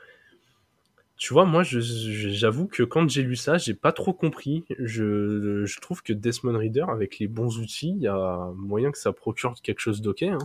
Tu 1.16 1.32
vois, 1.32 1.44
moi, 1.44 1.62
j'avoue 1.62 2.66
que 2.66 2.82
quand 2.82 3.08
j'ai 3.08 3.22
lu 3.22 3.36
ça, 3.36 3.56
j'ai 3.56 3.74
pas 3.74 3.92
trop 3.92 4.12
compris. 4.12 4.64
Je, 4.80 5.64
je, 5.64 5.80
trouve 5.80 6.02
que 6.02 6.12
Desmond 6.12 6.58
Reader, 6.58 6.86
avec 6.88 7.20
les 7.20 7.28
bons 7.28 7.58
outils, 7.58 7.90
il 7.90 8.02
y 8.02 8.08
a 8.08 8.50
moyen 8.56 8.90
que 8.90 8.98
ça 8.98 9.12
procure 9.12 9.54
quelque 9.62 9.78
chose 9.78 10.02
d'ok. 10.02 10.24
Hein. 10.24 10.38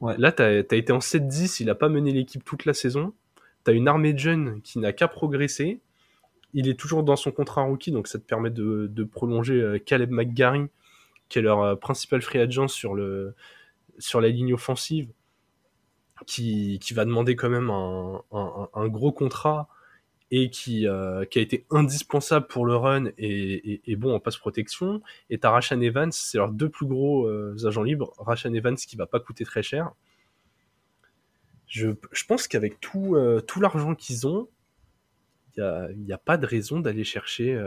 Ouais. 0.00 0.14
Là, 0.18 0.32
t'as 0.32 0.48
as 0.48 0.74
été 0.74 0.92
en 0.92 0.98
7-10, 0.98 1.62
il 1.62 1.70
a 1.70 1.74
pas 1.74 1.88
mené 1.88 2.12
l'équipe 2.12 2.44
toute 2.44 2.66
la 2.66 2.74
saison. 2.74 3.14
T'as 3.64 3.72
une 3.72 3.88
armée 3.88 4.12
de 4.12 4.18
jeunes 4.18 4.60
qui 4.62 4.78
n'a 4.78 4.92
qu'à 4.92 5.08
progresser. 5.08 5.80
Il 6.54 6.68
est 6.68 6.78
toujours 6.78 7.02
dans 7.02 7.16
son 7.16 7.30
contrat 7.30 7.62
rookie, 7.62 7.92
donc 7.92 8.08
ça 8.08 8.18
te 8.18 8.24
permet 8.24 8.50
de, 8.50 9.04
prolonger 9.04 9.60
euh, 9.60 9.78
Caleb 9.78 10.10
McGarry, 10.10 10.66
qui 11.28 11.38
est 11.38 11.42
leur 11.42 11.62
euh, 11.62 11.76
principal 11.76 12.20
free 12.20 12.40
agent 12.40 12.68
sur, 12.68 12.94
le, 12.94 13.34
sur 13.98 14.20
la 14.20 14.28
ligne 14.28 14.52
offensive 14.52 15.08
qui, 16.26 16.78
va 16.92 17.04
demander 17.04 17.34
quand 17.34 17.48
même 17.48 17.70
un, 17.70 18.88
gros 18.88 19.10
contrat 19.10 19.68
et 20.30 20.50
qui, 20.50 20.86
euh, 20.86 21.24
qui, 21.24 21.40
a 21.40 21.42
été 21.42 21.66
indispensable 21.70 22.46
pour 22.46 22.64
le 22.64 22.76
run 22.76 23.06
et, 23.18 23.96
bon 23.96 24.14
en 24.14 24.20
passe 24.20 24.36
protection. 24.36 25.02
Et 25.30 25.38
t'as 25.38 25.50
Rashan 25.50 25.80
Evans, 25.80 26.12
c'est 26.12 26.38
leurs 26.38 26.52
deux 26.52 26.68
plus 26.68 26.86
gros 26.86 27.28
agents 27.66 27.82
libres. 27.82 28.12
Rashan 28.18 28.52
Evans 28.54 28.76
qui 28.76 28.94
va 28.94 29.06
pas 29.06 29.18
coûter 29.18 29.44
très 29.44 29.64
cher. 29.64 29.92
Je, 31.72 32.24
pense 32.28 32.48
qu'avec 32.48 32.80
tout, 32.80 33.16
euh, 33.16 33.40
tout 33.40 33.60
l'argent 33.60 33.94
qu'ils 33.94 34.26
ont, 34.26 34.48
il 35.56 35.96
n'y 36.04 36.12
a, 36.12 36.18
pas 36.18 36.36
de 36.36 36.46
raison 36.46 36.80
d'aller 36.80 37.04
chercher 37.04 37.58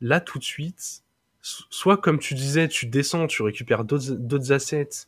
là 0.00 0.20
tout 0.20 0.38
de 0.38 0.44
suite. 0.44 1.02
Soit 1.40 1.96
comme 1.96 2.18
tu 2.18 2.34
disais, 2.34 2.68
tu 2.68 2.86
descends, 2.86 3.26
tu 3.26 3.42
récupères 3.42 3.84
d'autres 3.84 4.52
assets 4.52 5.06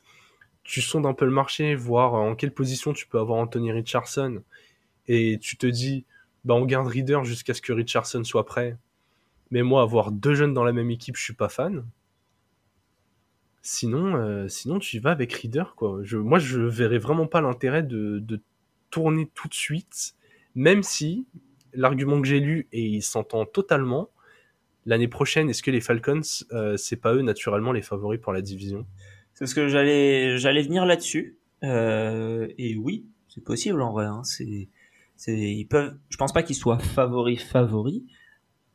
tu 0.67 0.83
sondes 0.83 1.07
un 1.07 1.15
peu 1.15 1.25
le 1.25 1.31
marché, 1.31 1.75
voir 1.75 2.15
en 2.15 2.35
quelle 2.35 2.53
position 2.53 2.93
tu 2.93 3.07
peux 3.07 3.19
avoir 3.19 3.39
Anthony 3.39 3.73
Richardson, 3.73 4.43
et 5.07 5.39
tu 5.41 5.57
te 5.57 5.67
dis, 5.67 6.05
bah 6.45 6.55
on 6.55 6.65
garde 6.65 6.89
Reader 6.89 7.21
jusqu'à 7.25 7.55
ce 7.55 7.63
que 7.63 7.73
Richardson 7.73 8.25
soit 8.25 8.45
prêt. 8.45 8.77
Mais 9.53 9.63
moi, 9.63 9.83
avoir 9.83 10.11
deux 10.11 10.35
jeunes 10.35 10.55
dans 10.55 10.65
la 10.65 10.73
même 10.73 10.91
équipe, 10.91 11.17
je 11.17 11.23
suis 11.23 11.35
pas 11.35 11.49
fan. 11.49 11.85
Sinon, 13.69 14.15
euh, 14.15 14.47
sinon 14.47 14.79
tu 14.79 14.97
y 14.97 14.99
vas 15.01 15.11
avec 15.11 15.33
Reader, 15.33 15.75
quoi. 15.77 15.99
Je, 16.03 16.17
moi, 16.17 16.39
je 16.39 16.61
verrais 16.61 16.99
vraiment 16.99 17.27
pas 17.27 17.41
l'intérêt 17.41 17.83
de, 17.83 18.41
tourner 18.91 19.29
tout 19.35 19.49
de 19.49 19.55
suite, 19.55 20.15
même 20.55 20.85
si 20.85 21.27
l'argument 21.75 22.23
que 22.23 22.29
j'ai 22.29 22.39
lu 22.39 22.69
et 22.73 22.83
il 22.83 23.03
s'entend 23.03 23.45
totalement. 23.45 24.09
L'année 24.87 25.09
prochaine, 25.09 25.51
est-ce 25.51 25.65
que 25.65 25.73
les 25.73 25.81
Falcons, 25.81 26.21
euh, 26.53 26.77
c'est 26.77 26.97
pas 26.97 27.13
eux 27.13 27.23
naturellement 27.23 27.73
les 27.73 27.83
favoris 27.83 28.21
pour 28.21 28.33
la 28.33 28.41
division? 28.41 28.87
C'est 29.35 29.47
ce 29.47 29.55
que 29.57 29.67
j'allais 29.67 30.63
venir 30.63 30.87
là-dessus. 30.87 31.37
Euh, 31.65 32.47
et 32.59 32.77
oui, 32.77 33.05
c'est 33.29 33.43
possible 33.43 33.83
en 33.83 33.91
vrai. 33.91 34.07
Hein. 34.07 34.23
C'est 34.23 34.69
c'est 35.17 35.37
ils 35.37 35.67
peuvent. 35.67 35.97
Je 36.09 36.17
pense 36.17 36.33
pas 36.33 36.45
qu'ils 36.45 36.57
soient 36.57 36.79
favoris 36.79 37.43
favoris, 37.43 38.03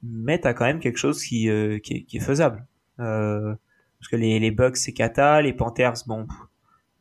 mais 0.04 0.38
t'as 0.38 0.54
quand 0.54 0.66
même 0.66 0.82
quelque 0.82 0.98
chose 0.98 1.24
qui 1.24 1.50
euh, 1.50 1.80
qui, 1.80 2.06
est, 2.12 2.20
faisable. 2.20 2.66
Euh, 3.00 3.56
parce 4.02 4.10
que 4.10 4.18
les 4.18 4.40
les 4.40 4.52
Bucks 4.52 4.76
c'est 4.76 4.92
Kata, 4.92 5.42
les 5.42 5.54
Panthers 5.54 6.04
bon. 6.08 6.28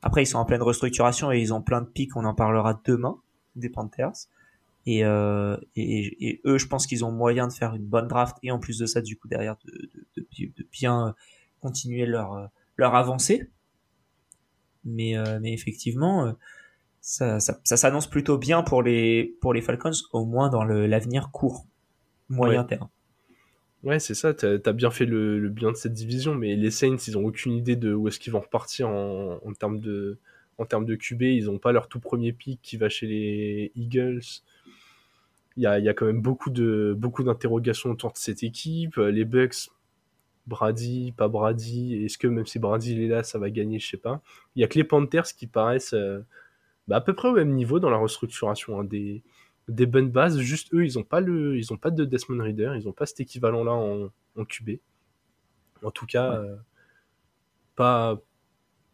Après 0.03 0.23
ils 0.23 0.27
sont 0.27 0.39
en 0.39 0.45
pleine 0.45 0.63
restructuration 0.63 1.33
et 1.33 1.41
ils 1.41 1.53
ont 1.53 1.63
plein 1.63 1.81
de 1.81 1.87
pics. 1.87 2.15
On 2.17 2.25
en 2.25 2.35
parlera 2.35 2.81
demain 2.85 3.19
des 3.57 3.69
Panthers. 3.71 4.29
Et, 4.87 5.05
euh, 5.05 5.59
et, 5.77 6.27
et, 6.27 6.41
eux, 6.47 6.57
je 6.57 6.67
pense 6.67 6.87
qu'ils 6.87 7.05
ont 7.05 7.13
moyen 7.13 7.49
de 7.49 7.53
faire 7.53 7.75
une 7.75 7.85
bonne 7.85 8.09
draft 8.09 8.39
et 8.43 8.51
en 8.51 8.59
plus 8.59 8.79
de 8.79 8.87
ça, 8.87 9.03
du 9.03 9.19
coup 9.19 9.29
derrière 9.29 9.57
de, 9.67 9.91
de, 10.17 10.27
de, 10.39 10.53
de 10.57 10.67
bien 10.73 11.15
continuer 11.61 12.07
leur 12.07 12.49
leur 12.77 12.95
avancée. 12.95 13.51
Mais, 14.85 15.17
euh, 15.17 15.39
mais 15.41 15.53
effectivement, 15.53 16.27
euh, 16.27 16.33
ça, 17.01 17.41
ça, 17.41 17.55
s'annonce 17.65 18.09
plutôt 18.09 18.39
bien 18.39 18.63
pour 18.63 18.83
les, 18.83 19.37
pour 19.41 19.53
les 19.53 19.61
Falcons, 19.61 19.93
au 20.13 20.25
moins 20.25 20.49
dans 20.49 20.65
l'avenir 20.65 21.31
court, 21.31 21.67
moyen 22.29 22.65
terme. 22.65 22.89
Ouais, 23.83 23.99
c'est 23.99 24.15
ça, 24.15 24.35
t'as 24.35 24.59
as 24.63 24.73
bien 24.73 24.91
fait 24.91 25.07
le, 25.07 25.49
bien 25.49 25.71
de 25.71 25.77
cette 25.77 25.95
division, 25.95 26.35
mais 26.35 26.55
les 26.55 26.71
Saints, 26.71 26.99
ils 27.07 27.17
ont 27.17 27.25
aucune 27.25 27.53
idée 27.53 27.77
de 27.77 27.95
où 27.95 28.09
est-ce 28.09 28.21
qu'ils 28.21 28.33
vont 28.33 28.41
repartir 28.41 28.89
en, 28.91 29.39
termes 29.59 29.81
de, 29.81 30.19
en 30.59 30.67
QB. 30.67 31.23
Ils 31.23 31.47
n'ont 31.47 31.59
pas 31.59 31.73
leur 31.73 31.89
tout 31.89 32.01
premier 32.01 32.33
pick 32.33 32.61
qui 32.63 32.77
va 32.77 32.91
chez 32.91 33.07
les 33.07 33.73
Eagles. 33.77 34.21
Il 35.57 35.63
y 35.63 35.67
a, 35.67 35.95
quand 35.95 36.07
même 36.07 36.21
beaucoup 36.21 36.51
d'interrogations 36.51 37.91
autour 37.91 38.13
de 38.13 38.19
cette 38.19 38.43
équipe. 38.43 38.97
Les 38.97 39.25
Bucks, 39.25 39.71
Brady, 40.47 41.13
pas 41.17 41.29
Brady. 41.29 42.05
Est-ce 42.05 42.19
que 42.19 42.29
même 42.29 42.47
si 42.47 42.59
Brady 42.59 43.03
est 43.03 43.09
là, 43.09 43.23
ça 43.23 43.39
va 43.39 43.49
gagner? 43.49 43.79
Je 43.79 43.89
sais 43.89 43.97
pas. 43.97 44.21
Il 44.57 44.61
y 44.61 44.65
a 44.65 44.69
que 44.69 44.79
les 44.79 44.85
Panthers 44.85 45.35
qui 45.37 45.47
paraissent 45.47 45.95
euh, 45.95 46.21
bah, 46.87 46.97
à 46.97 47.01
peu 47.01 47.15
près 47.15 47.29
au 47.29 47.35
même 47.35 47.55
niveau 47.55 47.81
dans 47.81 47.91
la 47.91 47.97
restructuration. 47.97 48.81
Hein, 48.81 48.85
des, 48.85 49.23
des 49.71 49.87
bonnes 49.87 50.11
bases. 50.11 50.39
Juste 50.39 50.73
eux, 50.75 50.85
ils 50.85 50.97
n'ont 50.97 51.05
pas 51.05 51.21
le, 51.21 51.59
ils 51.59 51.73
ont 51.73 51.77
pas 51.77 51.91
de 51.91 52.05
Desmond 52.05 52.43
Reader. 52.43 52.75
Ils 52.77 52.85
n'ont 52.85 52.93
pas 52.93 53.07
cet 53.07 53.21
équivalent-là 53.21 53.73
en, 53.73 54.11
en 54.37 54.45
QB. 54.45 54.79
En 55.83 55.91
tout 55.91 56.07
cas, 56.07 56.35
euh, 56.35 56.57
pas 57.77 58.21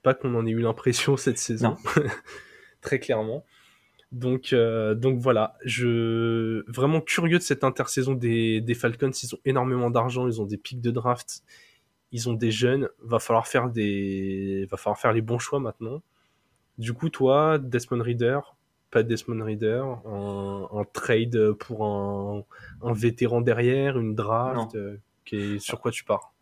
pas 0.03 0.15
qu'on 0.15 0.35
en 0.37 0.47
ait 0.47 0.51
eu 0.51 0.61
l'impression 0.61 1.17
cette 1.17 1.39
saison, 1.39 1.77
très 2.81 3.01
clairement. 3.01 3.45
Donc, 4.13 4.53
euh, 4.53 4.95
donc 4.95 5.19
voilà, 5.19 5.57
je 5.65 6.65
vraiment 6.71 7.01
curieux 7.01 7.39
de 7.39 7.43
cette 7.43 7.65
intersaison 7.65 8.15
des, 8.15 8.61
des 8.61 8.75
Falcons. 8.75 9.11
Ils 9.11 9.35
ont 9.35 9.39
énormément 9.45 9.91
d'argent, 9.91 10.29
ils 10.29 10.41
ont 10.41 10.47
des 10.47 10.57
pics 10.57 10.81
de 10.81 10.93
draft, 10.93 11.43
ils 12.13 12.29
ont 12.29 12.35
des 12.35 12.53
jeunes. 12.53 12.89
Va 13.03 13.19
falloir 13.19 13.49
faire 13.49 13.69
des, 13.69 14.67
va 14.71 14.77
falloir 14.77 14.99
faire 14.99 15.13
les 15.13 15.23
bons 15.23 15.41
choix 15.41 15.59
maintenant. 15.59 16.03
Du 16.79 16.93
coup, 16.93 17.09
toi, 17.09 17.59
Desmond 17.59 18.03
Reader, 18.03 18.39
pas 18.91 19.03
Desmond 19.03 19.45
Reader, 19.45 19.83
un, 20.05 20.85
trade 20.93 21.53
pour 21.53 21.85
un, 21.85 22.45
un, 22.83 22.93
vétéran 22.93 23.41
derrière, 23.41 23.99
une 23.99 24.15
draft, 24.15 24.75
euh, 24.75 24.97
qui 25.25 25.59
sur 25.61 25.81
quoi 25.81 25.91
tu 25.91 26.05
pars? 26.05 26.33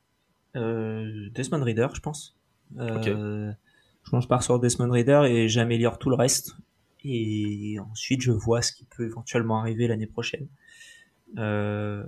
Euh, 0.56 1.28
Desmond 1.30 1.62
Reader, 1.62 1.88
je 1.94 2.00
pense. 2.00 2.36
Euh, 2.78 3.52
je 4.02 4.10
pense 4.10 4.24
je 4.24 4.28
pars 4.28 4.42
sur 4.42 4.58
Desmond 4.58 4.90
Reader 4.90 5.22
et 5.26 5.48
j'améliore 5.48 5.98
tout 5.98 6.10
le 6.10 6.16
reste. 6.16 6.56
Et 7.04 7.78
ensuite, 7.90 8.22
je 8.22 8.32
vois 8.32 8.62
ce 8.62 8.72
qui 8.72 8.84
peut 8.84 9.04
éventuellement 9.04 9.60
arriver 9.60 9.88
l'année 9.88 10.06
prochaine. 10.06 10.46
Parce 11.34 12.04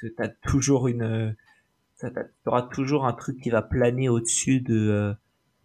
que 0.00 0.06
t'as 0.06 0.28
toujours 0.28 0.88
une, 0.88 1.36
t'auras 2.44 2.62
toujours 2.62 3.06
un 3.06 3.12
truc 3.12 3.40
qui 3.40 3.50
va 3.50 3.62
planer 3.62 4.08
au-dessus 4.08 4.60
de, 4.60 5.14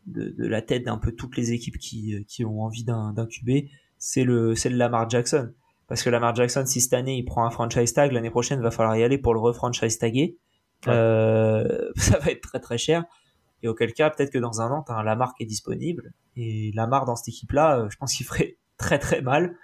de, 0.08 0.30
de, 0.30 0.48
la 0.48 0.62
tête 0.62 0.84
d'un 0.86 0.98
peu 0.98 1.12
toutes 1.12 1.38
les 1.38 1.52
équipes 1.52 1.78
qui, 1.78 2.26
qui 2.28 2.46
ont 2.46 2.62
envie 2.62 2.84
d'incuber. 2.84 3.70
C'est 3.98 4.24
le, 4.24 4.56
c'est 4.56 4.70
le 4.70 4.78
Lamar 4.78 5.10
Jackson. 5.10 5.54
Parce 5.88 6.04
que 6.04 6.10
Lamar 6.10 6.34
Jackson, 6.34 6.66
si 6.66 6.80
cette 6.80 6.94
année 6.94 7.18
il 7.18 7.26
prend 7.26 7.46
un 7.46 7.50
franchise 7.50 7.94
tag, 7.94 8.14
l'année 8.14 8.30
prochaine 8.30 8.60
il 8.60 8.64
va 8.64 8.72
falloir 8.72 8.96
y 8.96 9.04
aller 9.04 9.18
pour 9.18 9.34
le 9.34 9.40
refranchise 9.40 9.98
taguer. 9.98 10.38
Euh, 10.88 11.92
ça 11.98 12.18
va 12.20 12.32
être 12.32 12.42
très 12.42 12.60
très 12.60 12.78
cher. 12.78 13.04
Et 13.64 13.68
auquel 13.68 13.94
cas, 13.94 14.10
peut-être 14.10 14.32
que 14.32 14.40
dans 14.40 14.62
un 14.62 14.72
an, 14.72 14.84
as 14.88 14.94
un 14.94 15.04
Lamar 15.04 15.36
qui 15.36 15.44
est 15.44 15.48
disponible. 15.48 16.14
Et 16.36 16.72
Lamar 16.76 17.06
dans 17.06 17.16
cette 17.16 17.28
équipe-là, 17.28 17.78
euh, 17.78 17.90
je 17.90 17.98
pense 17.98 18.14
qu'il 18.14 18.26
ferait 18.26 18.58
très 18.78 19.00
très 19.00 19.22
mal. 19.22 19.58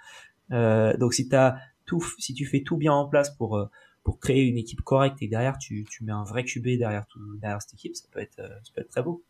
Euh, 0.52 0.96
donc 0.96 1.14
si 1.14 1.28
as 1.34 1.58
tout, 1.86 2.04
si 2.18 2.34
tu 2.34 2.46
fais 2.46 2.62
tout 2.62 2.76
bien 2.76 2.92
en 2.92 3.08
place 3.08 3.30
pour 3.30 3.56
euh, 3.56 3.66
pour 4.04 4.20
créer 4.20 4.42
une 4.42 4.56
équipe 4.56 4.82
correcte 4.82 5.22
et 5.22 5.28
derrière 5.28 5.58
tu, 5.58 5.86
tu 5.90 6.04
mets 6.04 6.12
un 6.12 6.24
vrai 6.24 6.44
QB 6.44 6.78
derrière 6.78 7.06
tout, 7.06 7.20
derrière 7.36 7.60
cette 7.60 7.74
équipe, 7.74 7.94
ça 7.96 8.06
peut 8.10 8.20
être 8.20 8.36
ça 8.36 8.72
peut 8.74 8.80
être 8.80 8.90
très 8.90 9.02
beau. 9.02 9.22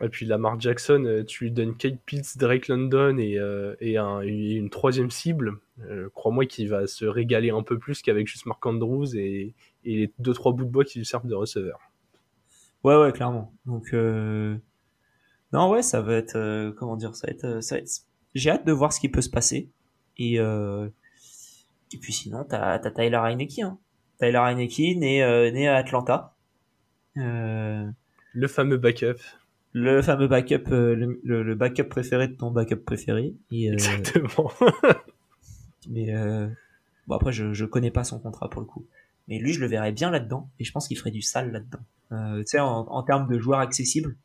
Et 0.00 0.08
puis 0.08 0.26
Lamar 0.26 0.60
Jackson, 0.60 1.24
tu 1.26 1.44
lui 1.44 1.50
donnes 1.50 1.76
Kate 1.76 1.98
Pitts, 2.06 2.38
Drake 2.38 2.68
London 2.68 3.18
et, 3.18 3.38
et, 3.80 3.96
un, 3.96 4.20
une 4.20 4.70
troisième 4.70 5.10
cible. 5.10 5.58
Crois-moi 6.14 6.46
qu'il 6.46 6.68
va 6.68 6.86
se 6.86 7.04
régaler 7.04 7.50
un 7.50 7.62
peu 7.62 7.78
plus 7.78 8.00
qu'avec 8.02 8.26
juste 8.26 8.46
Mark 8.46 8.64
Andrews 8.64 9.16
et, 9.16 9.54
et 9.84 9.96
les 9.96 10.12
deux 10.18 10.32
trois 10.34 10.52
bouts 10.52 10.64
de 10.64 10.70
bois 10.70 10.84
qui 10.84 10.98
lui 10.98 11.06
servent 11.06 11.26
de 11.26 11.34
receveur. 11.34 11.80
Ouais, 12.84 12.96
ouais, 12.96 13.10
clairement. 13.10 13.52
Donc, 13.66 13.92
euh... 13.92 14.56
non, 15.52 15.68
ouais, 15.68 15.82
ça 15.82 16.00
va 16.00 16.14
être, 16.14 16.36
euh, 16.36 16.70
comment 16.70 16.96
dire, 16.96 17.16
ça 17.16 17.26
va 17.26 17.32
être, 17.32 17.44
euh, 17.44 17.60
ça 17.60 17.76
être... 17.76 17.90
J'ai 18.36 18.50
hâte 18.50 18.64
de 18.64 18.72
voir 18.72 18.92
ce 18.92 19.00
qui 19.00 19.08
peut 19.08 19.20
se 19.20 19.30
passer. 19.30 19.68
Et, 20.16 20.38
euh... 20.38 20.88
et 21.92 21.98
puis 21.98 22.12
sinon, 22.12 22.44
t'as, 22.44 22.74
as 22.74 22.90
Tyler 22.92 23.20
Heineke, 23.20 23.58
hein. 23.58 23.78
Tyler 24.20 24.38
Heineke, 24.38 24.96
né, 24.96 25.24
euh, 25.24 25.50
né 25.50 25.66
à 25.66 25.74
Atlanta. 25.74 26.36
Euh... 27.16 27.84
Le 28.32 28.46
fameux 28.46 28.76
backup. 28.76 29.18
Le 29.72 30.02
fameux 30.02 30.28
backup, 30.28 30.70
le, 30.70 31.20
le, 31.22 31.54
backup 31.54 31.84
préféré 31.84 32.28
de 32.28 32.34
ton 32.34 32.50
backup 32.50 32.76
préféré. 32.84 33.34
Et, 33.50 33.68
Exactement. 33.68 34.50
mais 35.90 36.12
bon 37.06 37.14
après, 37.14 37.32
je, 37.32 37.52
je 37.52 37.64
connais 37.64 37.90
pas 37.90 38.04
son 38.04 38.18
contrat 38.18 38.48
pour 38.48 38.60
le 38.60 38.66
coup. 38.66 38.86
Mais 39.28 39.38
lui, 39.38 39.52
je 39.52 39.60
le 39.60 39.66
verrais 39.66 39.92
bien 39.92 40.10
là-dedans, 40.10 40.50
et 40.58 40.64
je 40.64 40.72
pense 40.72 40.88
qu'il 40.88 40.96
ferait 40.96 41.10
du 41.10 41.20
sale 41.20 41.52
là-dedans. 41.52 41.80
Euh, 42.12 42.38
tu 42.38 42.46
sais, 42.46 42.60
en, 42.60 42.86
en, 42.88 43.02
termes 43.02 43.28
de 43.28 43.38
joueurs 43.38 43.60
accessibles, 43.60 44.16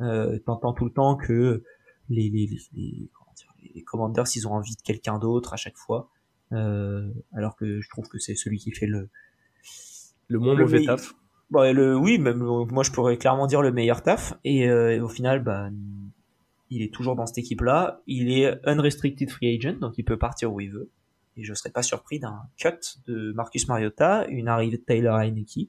euh, 0.00 0.38
t'entends 0.40 0.74
tout 0.74 0.84
le 0.84 0.90
temps 0.92 1.16
que 1.16 1.64
les, 2.10 2.28
les, 2.28 2.46
les, 2.74 3.08
comment 3.14 3.32
dire, 3.34 3.52
les 3.74 3.82
commanders, 3.82 4.24
ils 4.36 4.46
ont 4.46 4.52
envie 4.52 4.76
de 4.76 4.82
quelqu'un 4.82 5.18
d'autre 5.18 5.54
à 5.54 5.56
chaque 5.56 5.78
fois, 5.78 6.10
euh, 6.52 7.10
alors 7.32 7.56
que 7.56 7.80
je 7.80 7.88
trouve 7.88 8.08
que 8.08 8.18
c'est 8.18 8.34
celui 8.34 8.58
qui 8.58 8.72
fait 8.72 8.86
le 8.86 9.08
le 10.28 10.38
moins 10.38 10.54
mauvais 10.54 10.84
taf. 10.84 11.14
Oui, 11.52 12.18
même 12.18 12.38
moi 12.38 12.82
je 12.82 12.90
pourrais 12.90 13.16
clairement 13.16 13.46
dire 13.46 13.62
le 13.62 13.72
meilleur 13.72 14.02
taf, 14.02 14.34
et, 14.44 14.68
euh, 14.68 15.02
au 15.02 15.08
final, 15.08 15.42
bah, 15.42 15.68
il 16.70 16.82
est 16.82 16.92
toujours 16.92 17.14
dans 17.14 17.26
cette 17.26 17.38
équipe-là. 17.38 18.00
Il 18.06 18.32
est 18.32 18.58
unrestricted 18.66 19.30
free 19.30 19.56
agent, 19.56 19.78
donc 19.78 19.98
il 19.98 20.04
peut 20.04 20.18
partir 20.18 20.52
où 20.52 20.60
il 20.60 20.70
veut 20.70 20.90
et 21.36 21.44
je 21.44 21.54
serais 21.54 21.70
pas 21.70 21.82
surpris 21.82 22.18
d'un 22.18 22.42
cut 22.56 22.98
de 23.06 23.32
Marcus 23.32 23.68
Mariota, 23.68 24.26
une 24.28 24.48
arrivée 24.48 24.76
de 24.76 24.82
Taylor 24.82 25.18
Heineke 25.18 25.68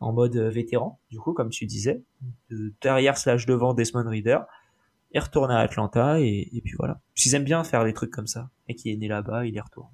en 0.00 0.12
mode 0.12 0.36
vétéran, 0.36 0.98
du 1.10 1.18
coup, 1.18 1.32
comme 1.32 1.50
tu 1.50 1.66
disais, 1.66 2.02
de 2.50 2.72
derrière 2.80 3.18
slash 3.18 3.46
devant 3.46 3.74
Desmond 3.74 4.08
Reader, 4.08 4.40
et 5.12 5.18
retourne 5.18 5.50
à 5.50 5.58
Atlanta, 5.58 6.20
et, 6.20 6.48
puis 6.64 6.74
voilà. 6.78 7.00
Ils 7.24 7.34
aiment 7.34 7.44
bien 7.44 7.62
faire 7.64 7.84
des 7.84 7.92
trucs 7.92 8.10
comme 8.10 8.26
ça, 8.26 8.48
et 8.68 8.74
qui 8.74 8.90
est 8.90 8.96
né 8.96 9.08
là-bas, 9.08 9.44
il 9.46 9.54
y 9.54 9.60
retourne. 9.60 9.90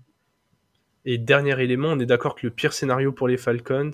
Et 1.04 1.18
dernier 1.18 1.60
élément, 1.60 1.88
on 1.88 1.98
est 1.98 2.06
d'accord 2.06 2.34
que 2.34 2.46
le 2.46 2.52
pire 2.52 2.72
scénario 2.72 3.12
pour 3.12 3.26
les 3.26 3.36
Falcons, 3.36 3.90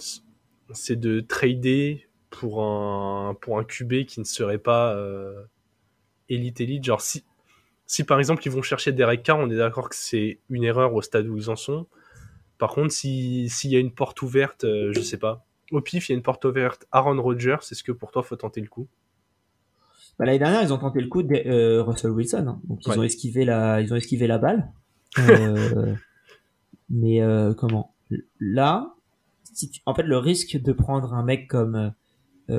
c'est 0.75 0.97
de 0.97 1.21
trader 1.21 2.09
pour 2.31 2.65
un, 2.65 3.37
pour 3.41 3.59
un 3.59 3.65
QB 3.65 4.05
qui 4.07 4.21
ne 4.21 4.25
serait 4.25 4.59
pas 4.59 4.95
euh, 4.95 5.43
élite 6.29 6.61
élite. 6.61 6.85
Genre, 6.85 7.01
si, 7.01 7.25
si 7.87 8.05
par 8.05 8.19
exemple 8.19 8.43
ils 8.45 8.51
vont 8.51 8.63
chercher 8.63 8.93
Derek 8.93 9.23
Carr, 9.23 9.39
on 9.39 9.51
est 9.51 9.57
d'accord 9.57 9.89
que 9.89 9.97
c'est 9.97 10.41
une 10.49 10.65
erreur 10.65 10.95
au 10.95 11.03
stade 11.03 11.27
où 11.27 11.37
ils 11.37 11.51
en 11.51 11.57
sont. 11.57 11.87
Par 12.59 12.71
contre, 12.71 12.93
s'il 12.93 13.49
y 13.65 13.77
a 13.77 13.79
une 13.79 13.93
porte 13.93 14.23
ouverte, 14.23 14.65
euh, 14.65 14.93
je 14.93 15.01
sais 15.01 15.19
pas, 15.19 15.45
au 15.73 15.81
pif, 15.81 16.09
il 16.09 16.13
y 16.13 16.15
a 16.15 16.17
une 16.17 16.23
porte 16.23 16.45
ouverte 16.45 16.87
Aaron 16.93 17.21
Rodgers, 17.21 17.59
est-ce 17.71 17.83
que 17.83 17.93
pour 17.93 18.13
toi 18.13 18.23
faut 18.23 18.37
tenter 18.37 18.61
le 18.61 18.69
coup 18.69 18.89
bah, 20.19 20.27
L'année 20.27 20.39
dernière, 20.39 20.63
ils 20.63 20.73
ont 20.73 20.79
tenté 20.79 21.01
le 21.01 21.09
coup 21.09 21.23
de 21.23 21.35
euh, 21.35 21.83
Russell 21.83 22.13
Wilson, 22.13 22.47
hein. 22.47 22.61
donc 22.65 22.87
ils 22.87 22.99
ont 22.99 23.03
esquivé 23.03 23.45
la, 23.45 23.81
ils 23.81 23.93
ont 23.93 23.97
esquivé 23.97 24.27
la 24.27 24.39
balle. 24.39 24.71
Euh, 25.19 25.95
mais 26.89 27.21
comment? 27.59 27.95
Là, 28.41 28.95
en 29.87 29.95
fait, 29.95 30.03
le 30.03 30.19
risque 30.19 30.61
de 30.61 30.73
prendre 30.73 31.15
un 31.15 31.23
mec 31.23 31.49
comme, 31.49 31.93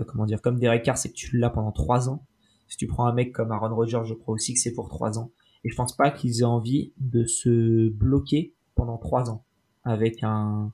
comment 0.08 0.26
dire, 0.26 0.42
comme 0.42 0.60
Derek 0.60 0.84
Carr, 0.84 0.98
c'est 0.98 1.10
que 1.10 1.16
tu 1.16 1.38
l'as 1.38 1.50
pendant 1.50 1.72
trois 1.72 2.10
ans 2.10 2.26
si 2.74 2.78
tu 2.78 2.88
prends 2.88 3.06
un 3.06 3.14
mec 3.14 3.34
comme 3.34 3.52
Aaron 3.52 3.76
Rodgers, 3.76 4.02
je 4.04 4.16
crois 4.16 4.34
aussi 4.34 4.56
que 4.56 4.60
c'est 4.60 4.74
pour 4.74 4.90
trois 4.90 5.20
ans. 5.20 5.32
Et 5.64 5.70
je 5.70 5.76
pense 5.76 5.96
pas 5.96 6.10
qu'ils 6.10 6.42
aient 6.42 6.46
envie 6.46 6.92
de 6.98 7.24
se 7.26 7.90
bloquer 7.90 8.56
pendant 8.74 8.98
trois 8.98 9.30
ans 9.30 9.46
avec 9.84 10.24
un 10.24 10.74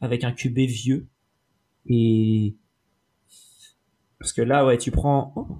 avec 0.00 0.24
un 0.24 0.32
QB 0.32 0.58
vieux. 0.58 1.06
Et 1.86 2.56
parce 4.18 4.32
que 4.32 4.42
là, 4.42 4.66
ouais, 4.66 4.78
tu 4.78 4.90
prends 4.90 5.32
oh, 5.36 5.58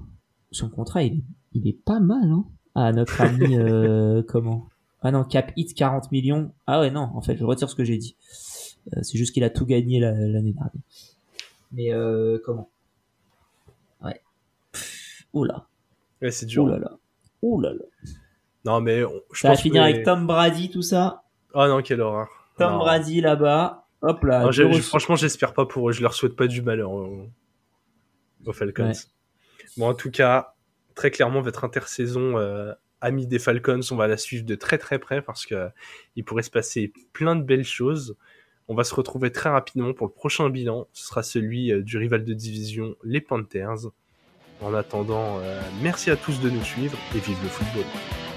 son 0.50 0.68
contrat, 0.68 1.04
il 1.04 1.18
est, 1.18 1.24
il 1.52 1.68
est 1.68 1.80
pas 1.84 2.00
mal, 2.00 2.28
hein. 2.28 2.44
À 2.74 2.92
notre 2.92 3.20
ami 3.20 3.56
euh, 3.56 4.24
comment? 4.26 4.68
Ah 5.00 5.12
non, 5.12 5.22
cap 5.22 5.52
hit 5.54 5.74
40 5.74 6.10
millions. 6.10 6.52
Ah 6.66 6.80
ouais, 6.80 6.90
non, 6.90 7.08
en 7.14 7.20
fait, 7.20 7.36
je 7.36 7.44
retire 7.44 7.70
ce 7.70 7.76
que 7.76 7.84
j'ai 7.84 7.98
dit. 7.98 8.16
Euh, 8.96 9.00
c'est 9.02 9.18
juste 9.18 9.32
qu'il 9.32 9.44
a 9.44 9.50
tout 9.50 9.66
gagné 9.66 10.00
l'année 10.00 10.52
dernière. 10.52 10.72
Mais 11.72 11.92
euh, 11.92 12.38
comment? 12.44 12.68
Oula. 15.34 15.66
Ouais, 16.22 16.30
c'est 16.30 16.46
dur. 16.46 16.64
Oula 16.64 16.78
là. 16.78 16.98
Oula 17.42 17.72
là. 17.74 17.84
Non, 18.64 18.80
mais 18.80 19.02
je 19.32 19.40
ça 19.40 19.50
va 19.50 19.56
finir 19.56 19.82
avec 19.82 20.04
Tom 20.04 20.26
Brady, 20.26 20.70
tout 20.70 20.82
ça? 20.82 21.22
Oh 21.54 21.66
non, 21.66 21.82
quelle 21.82 22.00
horreur. 22.00 22.28
Tom 22.56 22.78
Brady 22.78 23.20
là-bas. 23.20 23.86
Hop 24.02 24.24
là. 24.24 24.44
Non, 24.44 24.72
franchement, 24.80 25.16
j'espère 25.16 25.54
pas 25.54 25.66
pour 25.66 25.88
eux. 25.88 25.92
Je 25.92 26.02
leur 26.02 26.14
souhaite 26.14 26.36
pas 26.36 26.46
du 26.46 26.62
malheur 26.62 26.90
aux, 26.90 27.28
Falcons. 28.52 28.92
Bon, 29.76 29.88
en 29.88 29.94
tout 29.94 30.10
cas, 30.10 30.54
très 30.94 31.10
clairement, 31.10 31.40
votre 31.40 31.64
intersaison 31.64 32.38
euh, 32.38 32.72
amis 33.00 33.26
des 33.26 33.38
Falcons, 33.38 33.80
on 33.90 33.96
va 33.96 34.06
la 34.06 34.16
suivre 34.16 34.46
de 34.46 34.54
très 34.54 34.78
très 34.78 34.98
près 34.98 35.20
parce 35.22 35.44
que 35.44 35.68
il 36.16 36.24
pourrait 36.24 36.42
se 36.42 36.50
passer 36.50 36.92
plein 37.12 37.36
de 37.36 37.42
belles 37.42 37.64
choses. 37.64 38.16
On 38.70 38.74
va 38.74 38.84
se 38.84 38.94
retrouver 38.94 39.32
très 39.32 39.48
rapidement 39.48 39.94
pour 39.94 40.06
le 40.06 40.12
prochain 40.12 40.50
bilan. 40.50 40.86
Ce 40.92 41.06
sera 41.06 41.22
celui 41.22 41.72
euh, 41.72 41.82
du 41.82 41.96
rival 41.96 42.24
de 42.24 42.34
division, 42.34 42.96
les 43.02 43.22
Panthers. 43.22 43.88
En 44.60 44.74
attendant, 44.74 45.38
euh, 45.38 45.60
merci 45.82 46.10
à 46.10 46.16
tous 46.16 46.40
de 46.40 46.50
nous 46.50 46.62
suivre 46.62 46.98
et 47.14 47.18
vive 47.18 47.38
le 47.42 47.48
football. 47.48 48.27